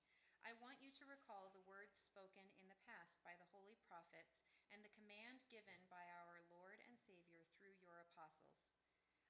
I 0.46 0.54
want 0.62 0.78
you 0.78 0.94
to 0.94 1.10
recall 1.10 1.50
the 1.50 1.66
words 1.66 1.98
spoken 1.98 2.46
in 2.62 2.70
the 2.70 2.78
past 2.86 3.18
by 3.26 3.34
the 3.34 3.50
holy 3.50 3.74
prophets 3.90 4.45
and 4.74 4.82
the 4.82 4.96
command 4.96 5.44
given 5.50 5.86
by 5.86 6.02
our 6.22 6.42
Lord 6.50 6.82
and 6.86 6.96
Savior 6.98 7.46
through 7.58 7.76
your 7.78 8.02
apostles. 8.10 8.74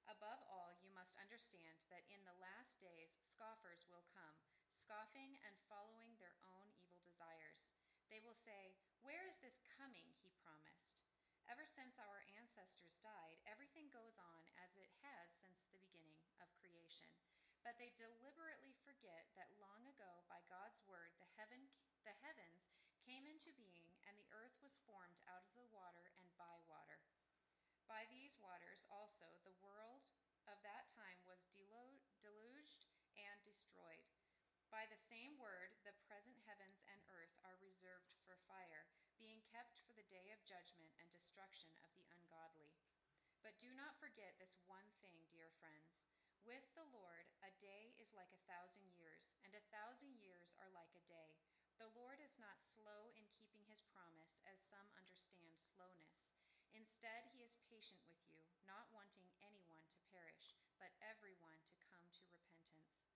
Above 0.07 0.39
all, 0.47 0.71
you 0.79 0.89
must 0.95 1.19
understand 1.19 1.83
that 1.91 2.07
in 2.07 2.23
the 2.23 2.39
last 2.39 2.79
days 2.79 3.19
scoffers 3.27 3.83
will 3.91 4.07
come, 4.15 4.39
scoffing 4.71 5.35
and 5.43 5.59
following 5.67 6.15
their 6.23 6.39
own 6.47 6.71
evil 6.79 7.03
desires. 7.03 7.67
They 8.07 8.23
will 8.23 8.39
say, 8.39 8.79
Where 9.03 9.27
is 9.27 9.43
this 9.43 9.59
coming 9.67 10.15
he 10.23 10.31
promised? 10.47 11.03
Ever 11.51 11.67
since 11.67 11.99
our 11.99 12.23
ancestors 12.39 12.99
died, 13.03 13.43
everything 13.47 13.91
goes 13.91 14.19
on 14.19 14.43
as 14.63 14.75
it 14.79 14.91
has 15.03 15.35
since 15.43 15.63
the 15.63 15.75
beginning 15.75 16.23
of 16.43 16.51
creation. 16.59 17.11
But 17.67 17.79
they 17.83 17.91
deliberately 17.99 18.79
forget 18.87 19.27
that 19.35 19.51
long 19.59 19.83
ago, 19.91 20.23
by 20.31 20.39
God's 20.47 20.79
word, 20.87 21.11
the, 21.19 21.27
heaven, 21.35 21.67
the 22.07 22.15
heavens 22.23 22.71
came 23.03 23.27
into 23.27 23.51
being, 23.59 23.91
and 24.07 24.17
the 24.17 24.31
earth 24.33 24.55
was 24.63 24.81
formed 24.87 25.19
out 25.27 25.43
of 25.43 25.53
the 25.55 25.69
water 25.75 26.11
and 26.19 26.31
by 26.39 26.57
water. 26.65 27.03
By 27.87 28.07
these 28.11 28.35
waters 28.39 28.83
also 28.91 29.27
the 29.43 29.55
world 29.63 30.07
of 30.47 30.59
that 30.63 30.87
time 30.91 31.23
was 31.27 31.47
deluged 31.55 32.87
and 33.15 33.39
destroyed. 33.43 34.07
By 34.71 34.87
the 34.91 34.99
same 34.99 35.39
word, 35.39 35.75
the 35.87 35.95
present 36.11 36.39
heavens 36.43 36.83
and 36.91 36.99
earth 37.15 37.35
are 37.47 37.59
reserved 37.63 38.11
for 38.27 38.35
fire, 38.51 38.91
being 39.15 39.43
kept 39.47 39.79
for 39.87 39.95
the 39.95 40.07
day 40.11 40.35
of 40.35 40.43
judgment 40.43 40.91
and 40.99 41.09
destruction 41.15 41.71
of 41.83 41.91
the 41.95 42.07
ungodly. 42.11 42.75
But 43.47 43.63
do 43.63 43.71
not 43.79 43.95
forget 44.03 44.35
this 44.43 44.59
one 44.67 44.91
thing, 44.99 45.31
dear 45.31 45.55
friends. 45.63 46.03
With 46.43 46.67
the 46.75 46.87
Lord, 46.91 47.31
a 47.47 47.51
day 47.63 47.95
is 47.99 48.15
like 48.15 48.31
a 48.35 48.47
thousand 48.51 48.91
years, 48.95 49.35
and 49.47 49.55
a 49.55 49.67
thousand 49.71 50.19
years 50.19 50.55
are 50.59 50.71
like 50.75 50.95
a 50.95 51.07
day. 51.07 51.39
The 51.79 51.91
Lord 51.95 52.19
is 52.19 52.39
not 52.43 52.59
slow 52.63 53.15
in 53.15 53.27
keeping 53.31 53.63
his 53.71 53.87
promise, 53.95 54.43
as 54.51 54.66
some 54.77 54.93
understand 54.93 55.57
slowness. 55.57 56.37
Instead, 56.77 57.25
he 57.33 57.41
is 57.41 57.57
patient 57.73 58.05
with 58.05 58.21
you, 58.29 58.37
not 58.69 58.85
wanting 58.93 59.25
anyone 59.41 59.89
to 59.89 60.05
perish, 60.13 60.53
but 60.77 60.93
everyone 61.01 61.57
to 61.65 61.73
come 61.89 62.05
to 62.13 62.29
repentance. 62.29 63.09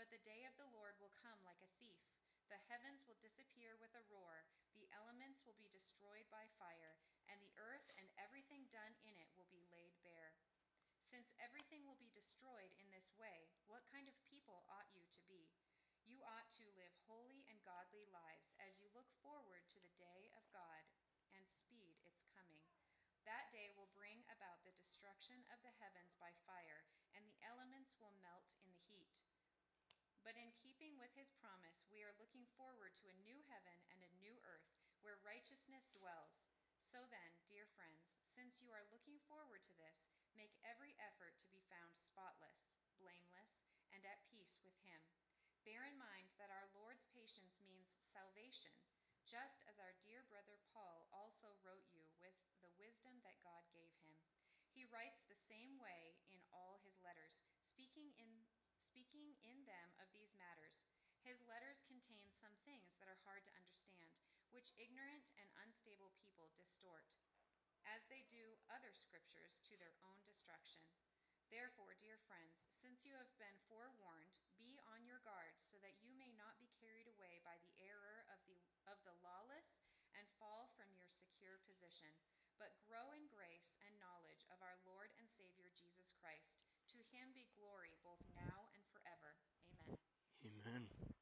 But 0.00 0.08
the 0.08 0.24
day 0.24 0.48
of 0.48 0.56
the 0.56 0.72
Lord 0.72 0.96
will 0.96 1.12
come 1.20 1.36
like 1.44 1.60
a 1.60 1.74
thief. 1.76 2.00
The 2.48 2.56
heavens 2.72 3.04
will 3.04 3.20
disappear 3.20 3.76
with 3.76 3.92
a 3.92 4.06
roar, 4.08 4.48
the 4.72 4.88
elements 4.96 5.44
will 5.44 5.60
be 5.60 5.68
destroyed 5.68 6.24
by 6.32 6.48
fire, 6.56 6.96
and 7.28 7.36
the 7.36 7.52
earth 7.60 7.84
and 8.00 8.08
everything 8.16 8.64
done 8.72 8.96
in 9.04 9.12
it 9.20 9.28
will 9.36 9.48
be 9.52 9.68
laid 9.68 9.92
bare. 10.00 10.32
Since 11.04 11.36
everything 11.36 11.84
will 11.84 12.00
be 12.00 12.16
destroyed 12.16 12.72
in 12.80 12.88
this 12.88 13.12
way, 13.20 13.52
what 13.68 13.84
kind 13.92 14.08
of 14.08 14.16
people 14.24 14.64
ought 14.72 14.88
you 14.96 15.04
to 15.04 15.22
be? 15.28 15.52
You 16.04 16.20
ought 16.20 16.52
to 16.60 16.76
live 16.76 16.92
holy 17.08 17.48
and 17.48 17.56
godly 17.64 18.04
lives 18.12 18.52
as 18.60 18.76
you 18.76 18.92
look 18.92 19.08
forward 19.24 19.64
to 19.72 19.80
the 19.80 19.96
day 19.96 20.28
of 20.36 20.44
God 20.52 20.84
and 21.32 21.48
speed 21.48 21.96
its 22.04 22.28
coming. 22.36 22.68
That 23.24 23.48
day 23.48 23.72
will 23.72 23.88
bring 23.96 24.20
about 24.28 24.60
the 24.68 24.76
destruction 25.04 25.44
of 25.52 25.60
the 25.60 25.76
heavens 25.84 26.16
by 26.16 26.32
fire, 26.48 26.80
and 27.12 27.28
the 27.28 27.36
elements 27.44 27.92
will 28.00 28.16
melt 28.24 28.48
in 28.56 28.72
the 28.72 28.80
heat. 28.88 29.20
But 30.24 30.32
in 30.40 30.56
keeping 30.56 30.96
with 30.96 31.12
his 31.12 31.28
promise, 31.36 31.84
we 31.92 32.00
are 32.00 32.16
looking 32.16 32.48
forward 32.56 32.96
to 32.96 33.12
a 33.12 33.20
new 33.20 33.36
heaven 33.52 33.76
and 33.92 34.00
a 34.00 34.16
new 34.16 34.40
earth 34.48 34.72
where 35.04 35.20
righteousness 35.20 35.92
dwells. 35.92 36.48
So 36.80 37.04
then, 37.12 37.36
dear 37.52 37.68
friends, 37.76 38.08
since 38.24 38.64
you 38.64 38.72
are 38.72 38.88
looking 38.88 39.20
forward 39.28 39.60
to 39.68 39.76
this, 39.76 40.08
make 40.32 40.56
every 40.64 40.96
effort 40.96 41.36
to 41.44 41.52
be 41.52 41.60
found 41.68 41.92
spotless, 41.92 42.64
blameless, 42.96 43.60
and 43.92 44.08
at 44.08 44.24
peace 44.32 44.56
with 44.64 44.80
him. 44.80 45.04
Bear 45.68 45.84
in 45.84 46.00
mind 46.00 46.32
that 46.40 46.48
our 46.48 46.72
Lord's 46.72 47.04
patience 47.12 47.60
means 47.60 47.92
salvation, 48.00 48.72
just 49.28 49.60
as 49.68 49.76
our 49.76 49.92
dear 50.00 50.24
brother 50.32 50.56
Paul 50.72 51.04
also 51.12 51.52
wrote 51.60 51.92
you 51.92 52.08
with 52.16 52.40
the 52.64 52.72
wisdom 52.80 53.20
that 53.20 53.44
God 53.44 53.68
gave 53.68 53.92
him. 54.00 54.03
He 54.74 54.90
writes 54.90 55.22
the 55.22 55.38
same 55.38 55.78
way 55.78 56.18
in 56.34 56.42
all 56.50 56.82
his 56.82 56.98
letters, 56.98 57.46
speaking 57.62 58.10
in 58.18 58.50
speaking 58.82 59.38
in 59.46 59.62
them 59.70 59.94
of 60.02 60.10
these 60.10 60.34
matters. 60.34 60.82
His 61.22 61.38
letters 61.46 61.86
contain 61.86 62.26
some 62.26 62.54
things 62.66 62.98
that 62.98 63.06
are 63.06 63.22
hard 63.22 63.46
to 63.46 63.54
understand, 63.54 64.10
which 64.50 64.74
ignorant 64.74 65.30
and 65.38 65.46
unstable 65.62 66.10
people 66.18 66.50
distort, 66.58 67.14
as 67.86 68.02
they 68.10 68.26
do 68.26 68.58
other 68.66 68.90
scriptures 68.90 69.62
to 69.70 69.78
their 69.78 69.94
own 70.02 70.18
destruction. 70.26 70.86
Therefore, 71.54 71.94
dear 71.94 72.18
friends, 72.26 72.66
since 72.74 73.06
you 73.06 73.14
have 73.14 73.30
been 73.38 73.58
forewarned, 73.70 74.42
be 74.58 74.82
on 74.90 75.06
your 75.06 75.22
guard 75.22 75.54
so 75.54 75.78
that 75.86 76.02
you 76.02 76.10
may 76.18 76.34
not 76.34 76.58
be 76.58 76.74
carried 76.82 77.06
away 77.06 77.38
by 77.46 77.54
the 77.62 77.74
error 77.78 78.26
of 78.26 78.42
the, 78.50 78.58
of 78.90 78.98
the 79.06 79.14
lawless 79.22 79.86
and 80.18 80.26
fall 80.42 80.74
from 80.74 80.90
your 80.98 81.06
secure 81.06 81.62
position, 81.62 82.10
but 82.58 82.74
grow 82.86 83.12
in 83.14 83.24
grace 83.30 83.78
and 83.86 83.94
knowledge 83.98 84.44
of 84.50 84.58
our 84.62 84.78
Lord 84.86 85.10
and 85.18 85.26
Savior 85.26 85.68
Jesus 85.74 86.14
Christ. 86.20 86.60
To 86.94 86.98
him 87.10 87.34
be 87.34 87.46
glory 87.58 87.94
both 88.02 88.22
now 88.34 88.70
and 88.74 88.84
forever. 88.90 89.34
Amen. 90.44 90.86
Amen. 90.86 91.14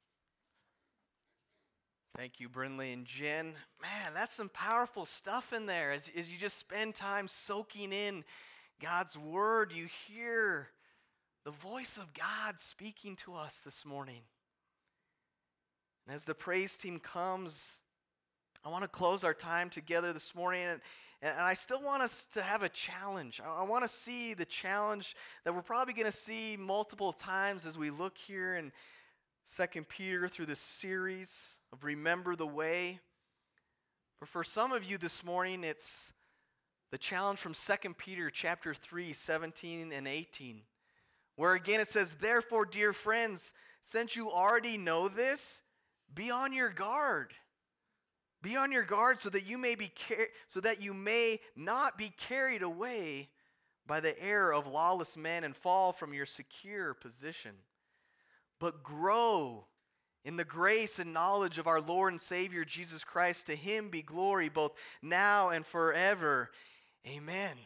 Thank 2.17 2.41
you, 2.41 2.49
Brinley 2.49 2.93
and 2.93 3.07
Jen. 3.07 3.55
Man, 3.81 4.13
that's 4.15 4.35
some 4.35 4.51
powerful 4.51 5.07
stuff 5.07 5.53
in 5.53 5.67
there. 5.67 5.93
As, 5.93 6.11
as 6.17 6.31
you 6.31 6.39
just 6.39 6.59
spend 6.59 6.95
time 6.95 7.27
soaking 7.27 7.93
in 7.93 8.25
God's 8.81 9.17
word, 9.17 9.73
you 9.73 9.87
hear 10.07 10.69
the 11.45 11.51
voice 11.51 11.97
of 11.97 12.13
God 12.13 12.61
speaking 12.61 13.17
to 13.17 13.35
us 13.35 13.61
this 13.61 13.87
morning. 13.87 14.23
And 16.07 16.15
as 16.15 16.25
the 16.25 16.35
praise 16.35 16.77
team 16.77 16.99
comes, 16.99 17.81
I 18.65 18.69
want 18.69 18.85
to 18.85 18.89
close 18.89 19.25
our 19.25 19.35
time 19.35 19.71
together 19.71 20.13
this 20.13 20.37
morning. 20.37 20.63
And, 20.63 20.81
and 21.21 21.41
I 21.41 21.55
still 21.55 21.83
want 21.83 22.03
us 22.03 22.27
to 22.35 22.43
have 22.43 22.63
a 22.63 22.69
challenge. 22.69 23.41
I 23.45 23.65
want 23.65 23.83
to 23.83 23.89
see 23.89 24.35
the 24.35 24.45
challenge 24.45 25.17
that 25.45 25.53
we're 25.53 25.63
probably 25.63 25.95
going 25.95 26.07
to 26.07 26.17
see 26.17 26.57
multiple 26.57 27.13
times 27.13 27.67
as 27.67 27.77
we 27.77 27.91
look 27.91 28.17
here 28.17 28.55
in 28.55 28.71
Second 29.45 29.89
Peter 29.89 30.29
through 30.29 30.47
this 30.47 30.61
series 30.61 31.57
of 31.73 31.83
Remember 31.83 32.37
the 32.37 32.47
Way. 32.47 33.01
But 34.21 34.29
for 34.29 34.45
some 34.45 34.71
of 34.71 34.85
you 34.85 34.97
this 34.97 35.25
morning, 35.25 35.65
it's 35.65 36.13
the 36.93 36.99
challenge 36.99 37.41
from 37.41 37.55
2 37.55 37.95
Peter 37.95 38.31
chapter 38.31 38.75
3, 38.75 39.13
17 39.13 39.93
and 39.93 40.07
18, 40.07 40.63
where 41.35 41.55
again 41.55 41.81
it 41.81 41.89
says, 41.89 42.15
Therefore, 42.21 42.65
dear 42.65 42.93
friends, 42.93 43.53
since 43.81 44.15
you 44.15 44.31
already 44.31 44.79
know 44.79 45.09
this, 45.09 45.63
be 46.15 46.31
on 46.31 46.53
your 46.53 46.69
guard. 46.69 47.35
Be 48.43 48.57
on 48.57 48.73
your 48.73 48.83
guard 48.83 49.21
so 49.21 49.31
that 49.31 49.47
you 49.47 49.57
may 49.57 49.77
be 49.77 49.89
car- 49.89 50.29
so 50.49 50.61
that 50.61 50.83
you 50.83 50.93
may 50.93 51.41
not 51.55 51.97
be 51.97 52.11
carried 52.11 52.63
away 52.63 53.31
by 53.87 54.01
the 54.01 54.21
error 54.21 54.53
of 54.53 54.67
lawless 54.67 55.17
men 55.17 55.45
and 55.45 55.57
fall 55.57 55.93
from 55.93 56.13
your 56.13 56.27
secure 56.27 56.93
position. 56.93 57.53
But 58.59 58.83
grow 58.83 59.67
in 60.25 60.37
the 60.37 60.45
grace 60.45 60.99
and 60.99 61.13
knowledge 61.13 61.59
of 61.59 61.67
our 61.67 61.81
Lord 61.81 62.13
and 62.13 62.21
Savior 62.21 62.65
Jesus 62.65 63.05
Christ. 63.05 63.47
To 63.47 63.57
him 63.57 63.89
be 63.89 64.03
glory 64.03 64.49
both 64.49 64.73
now 65.01 65.51
and 65.51 65.65
forever. 65.65 66.51
Amen. 67.07 67.57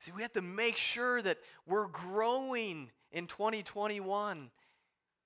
See, 0.00 0.12
we 0.12 0.22
have 0.22 0.32
to 0.32 0.42
make 0.42 0.76
sure 0.76 1.22
that 1.22 1.38
we're 1.66 1.86
growing 1.86 2.90
in 3.10 3.26
2021 3.26 4.50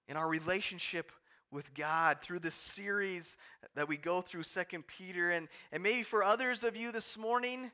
in 0.06 0.16
our 0.16 0.28
relationship 0.28 1.10
with 1.50 1.72
God 1.74 2.20
through 2.20 2.40
this 2.40 2.54
series 2.54 3.36
that 3.74 3.88
we 3.88 3.96
go 3.96 4.20
through 4.20 4.42
Second 4.42 4.86
Peter. 4.86 5.30
And, 5.30 5.48
and 5.72 5.82
maybe 5.82 6.02
for 6.02 6.22
others 6.22 6.64
of 6.64 6.76
you 6.76 6.92
this 6.92 7.16
morning, 7.16 7.70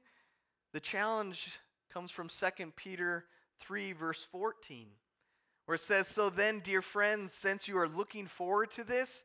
the 0.73 0.81
challenge 0.81 1.59
comes 1.93 2.11
from 2.11 2.29
Second 2.29 2.77
Peter 2.77 3.25
3, 3.61 3.93
verse 3.93 4.27
14, 4.31 4.87
where 5.67 5.77
it 5.77 5.81
says, 5.81 6.09
So 6.09 6.31
then, 6.31 6.61
dear 6.61 6.83
friends, 6.83 7.33
since 7.33 7.69
you 7.69 7.79
are 7.79 7.89
looking 7.89 8.27
forward 8.27 8.71
to 8.73 8.85
this, 8.85 9.25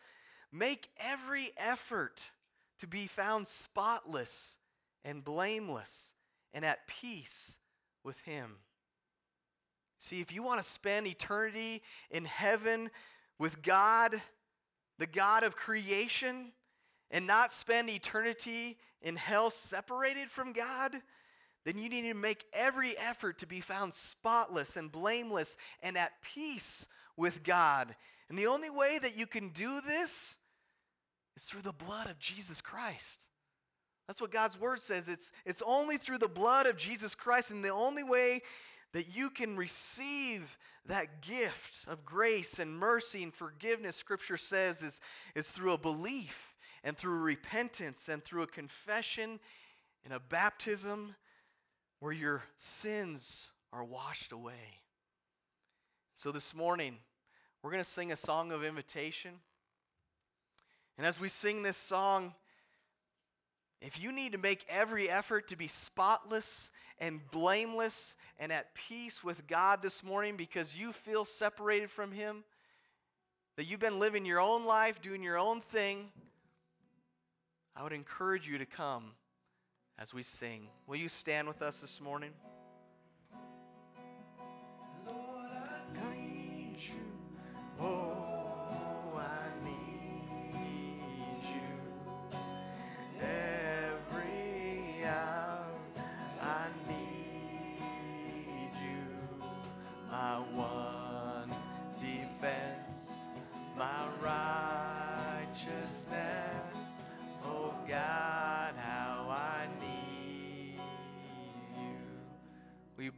make 0.52 0.90
every 1.00 1.52
effort 1.58 2.32
to 2.80 2.88
be 2.88 3.08
found 3.08 3.48
spotless 3.48 4.58
and 5.04 5.24
blameless 5.24 6.14
and 6.54 6.66
at 6.66 6.88
peace 6.88 7.58
with 8.04 8.20
Him. 8.22 8.56
See, 9.98 10.22
if 10.22 10.34
you 10.34 10.42
want 10.42 10.62
to 10.62 10.68
spend 10.68 11.08
eternity 11.08 11.84
in 12.10 12.26
heaven 12.26 12.90
with 13.38 13.62
God, 13.62 14.22
the 15.00 15.08
God 15.08 15.44
of 15.44 15.56
creation, 15.56 16.52
and 17.12 17.26
not 17.26 17.52
spend 17.52 17.90
eternity 17.90 18.78
in 19.02 19.16
hell 19.16 19.50
separated 19.50 20.30
from 20.30 20.54
God, 20.54 20.96
then 21.66 21.78
you 21.78 21.90
need 21.90 22.04
to 22.04 22.14
make 22.14 22.46
every 22.54 22.98
effort 22.98 23.40
to 23.40 23.48
be 23.48 23.62
found 23.62 23.94
spotless 23.94 24.78
and 24.78 24.92
blameless 24.92 25.58
and 25.82 25.98
at 25.98 26.22
peace 26.22 26.88
with 27.18 27.44
God. 27.44 27.96
And 28.30 28.38
the 28.38 28.48
only 28.48 28.70
way 28.70 29.00
that 29.02 29.18
you 29.18 29.26
can 29.26 29.50
do 29.50 29.82
this 29.82 30.38
is 31.36 31.44
through 31.44 31.64
the 31.64 31.74
blood 31.74 32.10
of 32.10 32.20
Jesus 32.20 32.62
Christ. 32.62 33.28
That's 34.08 34.22
what 34.22 34.32
God's 34.32 34.60
word 34.60 34.80
says. 34.80 35.08
It's, 35.08 35.32
it's 35.46 35.62
only 35.66 35.98
through 35.98 36.18
the 36.18 36.28
blood 36.28 36.66
of 36.66 36.78
Jesus 36.78 37.14
Christ, 37.14 37.52
and 37.52 37.64
the 37.64 37.74
only 37.74 38.04
way 38.04 38.42
that 38.94 39.16
you 39.16 39.30
can 39.30 39.56
receive 39.56 40.58
that 40.86 41.22
gift 41.22 41.86
of 41.88 42.06
grace 42.06 42.60
and 42.60 42.78
mercy 42.78 43.24
and 43.24 43.34
forgiveness, 43.34 43.96
Scripture 43.96 44.38
says, 44.38 44.82
is, 44.82 45.02
is 45.36 45.48
through 45.48 45.74
a 45.74 45.78
belief 45.78 46.56
and 46.84 46.98
through 46.98 47.20
repentance 47.20 48.10
and 48.10 48.24
through 48.24 48.42
a 48.42 48.48
confession 48.48 49.40
and 50.04 50.14
a 50.14 50.20
baptism 50.20 51.16
where 52.00 52.14
your 52.14 52.44
sins 52.56 53.50
are 53.72 53.84
washed 53.84 54.32
away. 54.32 54.80
So 56.16 56.32
this 56.32 56.56
morning, 56.56 56.98
we're 57.62 57.72
going 57.72 57.84
to 57.84 57.90
sing 57.90 58.12
a 58.12 58.16
song 58.16 58.52
of 58.52 58.64
invitation. 58.64 59.32
And 60.98 61.06
as 61.06 61.20
we 61.20 61.30
sing 61.30 61.62
this 61.62 61.78
song, 61.78 62.34
if 63.82 64.02
you 64.02 64.12
need 64.12 64.34
to 64.34 64.38
make 64.38 64.66
every 64.70 65.10
effort 65.10 65.48
to 65.50 65.56
be 65.56 65.68
spotless 65.68 66.72
and 67.00 67.22
blameless 67.32 68.16
and 68.38 68.52
at 68.52 68.74
peace 68.76 69.24
with 69.24 69.48
God 69.48 69.82
this 69.82 70.04
morning 70.04 70.36
because 70.36 70.76
you 70.76 70.92
feel 70.92 71.24
separated 71.24 71.90
from 71.90 72.12
Him, 72.12 72.44
that 73.56 73.66
you've 73.66 73.80
been 73.80 74.00
living 74.00 74.26
your 74.26 74.42
own 74.42 74.66
life, 74.66 75.02
doing 75.02 75.24
your 75.24 75.38
own 75.38 75.62
thing, 75.62 76.10
I 77.76 77.84
would 77.84 77.94
encourage 77.94 78.48
you 78.48 78.58
to 78.58 78.66
come 78.66 79.12
as 79.98 80.14
we 80.14 80.24
sing. 80.24 80.68
Will 80.88 80.98
you 80.98 81.10
stand 81.10 81.48
with 81.48 81.62
us 81.62 81.80
this 81.80 82.02
morning? 82.02 82.32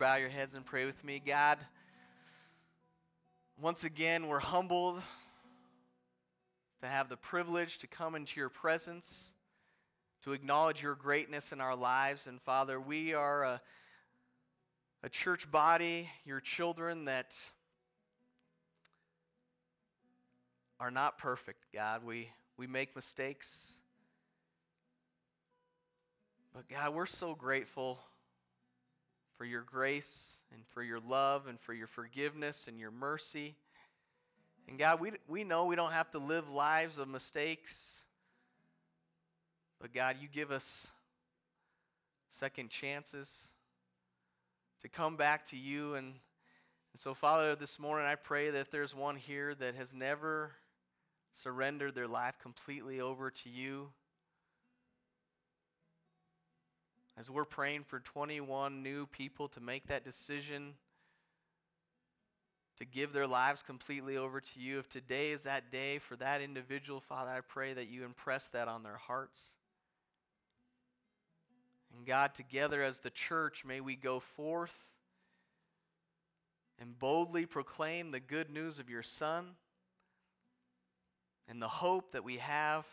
Bow 0.02 0.16
your 0.16 0.30
heads 0.30 0.56
and 0.56 0.66
pray 0.66 0.86
with 0.86 1.04
me? 1.04 1.22
God, 1.24 1.60
once 3.62 3.84
again, 3.84 4.28
we're 4.28 4.40
humbled 4.40 5.00
to 6.82 6.88
have 6.88 7.08
the 7.08 7.18
privilege 7.18 7.78
to 7.78 7.86
come 7.86 8.16
into 8.16 8.40
your 8.40 8.50
presence, 8.50 9.36
to 10.24 10.34
acknowledge 10.34 10.82
your 10.82 10.96
greatness 10.96 11.52
in 11.52 11.62
our 11.62 11.76
lives. 11.76 12.26
And 12.26 12.42
Father, 12.42 12.82
we 12.82 13.14
are 13.14 13.44
a, 13.44 13.62
a 15.04 15.10
church 15.10 15.52
body, 15.52 16.10
your 16.26 16.40
children 16.40 17.06
that 17.06 17.38
are 20.80 20.90
not 20.90 21.20
perfect, 21.20 21.68
God. 21.72 22.04
We, 22.04 22.30
we 22.58 22.66
make 22.66 22.96
mistakes. 22.96 23.74
But 26.56 26.68
God, 26.68 26.96
we're 26.96 27.06
so 27.06 27.36
grateful 27.36 28.00
for 29.41 29.45
your 29.45 29.63
grace 29.63 30.36
and 30.54 30.62
for 30.67 30.84
your 30.84 30.99
love 30.99 31.47
and 31.47 31.60
for 31.60 31.73
your 31.73 31.88
forgiveness 31.88 32.67
and 32.67 32.80
your 32.80 32.91
mercy. 32.91 33.56
And 34.67 34.77
God, 34.77 34.99
we, 34.99 35.13
we 35.27 35.43
know 35.43 35.65
we 35.65 35.75
don't 35.75 35.93
have 35.93 36.12
to 36.12 36.19
live 36.19 36.47
lives 36.47 36.99
of 36.99 37.08
mistakes. 37.08 38.01
But 39.80 39.95
God, 39.95 40.17
you 40.21 40.27
give 40.32 40.51
us 40.51 40.86
second 42.30 42.69
chances 42.69 43.47
to 44.84 44.89
come 44.89 45.17
back 45.17 45.47
to 45.47 45.58
you. 45.58 45.95
And, 45.95 46.06
and 46.06 46.99
so, 46.99 47.15
Father, 47.15 47.56
this 47.56 47.80
morning 47.80 48.06
I 48.06 48.13
pray 48.13 48.51
that 48.51 48.60
if 48.60 48.69
there's 48.69 48.93
one 48.93 49.15
here 49.15 49.56
that 49.56 49.73
has 49.73 49.91
never 49.91 50.51
surrendered 51.32 51.95
their 51.95 52.08
life 52.08 52.36
completely 52.39 53.01
over 53.01 53.32
to 53.32 53.49
you, 53.49 53.88
as 57.17 57.30
we're 57.30 57.45
praying 57.45 57.84
for 57.84 58.00
21 58.00 58.82
new 58.82 59.06
people 59.06 59.47
to 59.50 59.60
make 59.60 59.88
that 59.88 60.04
decision 60.04 60.74
to 62.78 62.86
give 62.86 63.13
their 63.13 63.28
lives 63.28 63.62
completely 63.62 64.17
over 64.17 64.41
to 64.41 64.60
you, 64.60 64.80
if 64.80 64.89
today 64.89 65.32
is 65.32 65.43
that 65.43 65.71
day 65.71 66.00
for 66.00 66.15
that 66.15 66.41
individual, 66.41 67.00
Father, 67.00 67.30
I 67.30 67.41
pray 67.41 67.74
that 67.74 67.89
you 67.89 68.04
impress 68.04 68.47
that 68.50 68.67
on 68.67 68.82
their 68.82 68.97
hearts. 68.97 69.43
And 71.95 72.06
God, 72.06 72.34
together 72.34 72.82
as 72.82 73.00
the 73.00 73.10
church, 73.10 73.63
may 73.65 73.82
we 73.82 73.95
go 73.95 74.19
forth 74.19 74.74
and 76.80 76.97
boldly 76.97 77.45
proclaim 77.45 78.10
the 78.10 78.19
good 78.19 78.50
news 78.50 78.80
of 78.80 78.89
your 78.89 79.04
Son 79.04 79.50
and 81.47 81.62
the 81.62 81.67
hope 81.67 82.13
that 82.13 82.24
we 82.24 82.38
have 82.38 82.86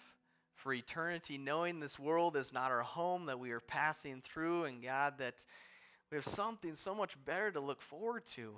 for 0.59 0.73
eternity, 0.73 1.39
knowing 1.39 1.79
this 1.79 1.99
world 1.99 2.37
is 2.37 2.53
not 2.53 2.73
our 2.73 2.83
home, 2.83 3.27
that 3.27 3.39
we 3.39 3.53
are 3.53 3.61
passing 3.61 4.21
through, 4.21 4.65
and 4.65 4.83
God, 4.83 5.15
that 5.19 5.47
we 6.11 6.17
have 6.17 6.27
something 6.27 6.75
so 6.75 6.97
much 6.97 7.17
better 7.25 7.53
to 7.53 7.61
look 7.61 7.81
forward 7.81 8.27
to. 8.35 8.55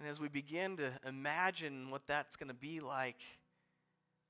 And 0.00 0.08
as 0.08 0.18
we 0.18 0.26
begin 0.26 0.76
to 0.78 0.90
imagine 1.06 1.90
what 1.90 2.02
that's 2.08 2.34
going 2.34 2.48
to 2.48 2.54
be 2.54 2.80
like, 2.80 3.20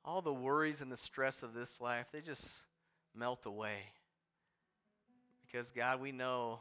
all 0.04 0.20
the 0.20 0.34
worries 0.34 0.82
and 0.82 0.92
the 0.92 0.98
stress 0.98 1.42
of 1.42 1.54
this 1.54 1.80
life, 1.80 2.08
they 2.12 2.20
just 2.20 2.58
melt 3.16 3.46
away. 3.46 3.78
Because, 5.46 5.70
God, 5.70 5.98
we 5.98 6.12
know 6.12 6.58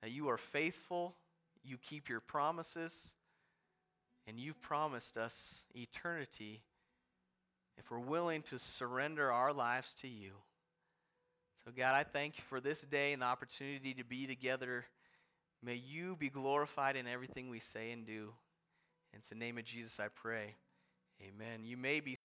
that 0.00 0.10
you 0.10 0.30
are 0.30 0.38
faithful, 0.38 1.14
you 1.62 1.76
keep 1.76 2.08
your 2.08 2.20
promises, 2.20 3.12
and 4.26 4.40
you've 4.40 4.62
promised 4.62 5.18
us 5.18 5.64
eternity 5.74 6.62
if 7.78 7.90
we're 7.90 7.98
willing 7.98 8.42
to 8.42 8.58
surrender 8.58 9.30
our 9.30 9.52
lives 9.52 9.94
to 9.94 10.08
you. 10.08 10.32
So, 11.64 11.70
God, 11.76 11.94
I 11.94 12.02
thank 12.02 12.38
you 12.38 12.44
for 12.48 12.60
this 12.60 12.82
day 12.82 13.12
and 13.12 13.22
the 13.22 13.26
opportunity 13.26 13.94
to 13.94 14.04
be 14.04 14.26
together. 14.26 14.84
May 15.62 15.76
you 15.76 16.16
be 16.16 16.28
glorified 16.28 16.96
in 16.96 17.06
everything 17.06 17.48
we 17.48 17.60
say 17.60 17.90
and 17.90 18.06
do. 18.06 18.30
In 19.14 19.20
the 19.28 19.34
name 19.34 19.56
of 19.58 19.64
Jesus, 19.64 19.98
I 19.98 20.08
pray. 20.08 20.56
Amen. 21.22 21.64
You 21.64 21.76
may 21.76 22.00
be 22.00 22.16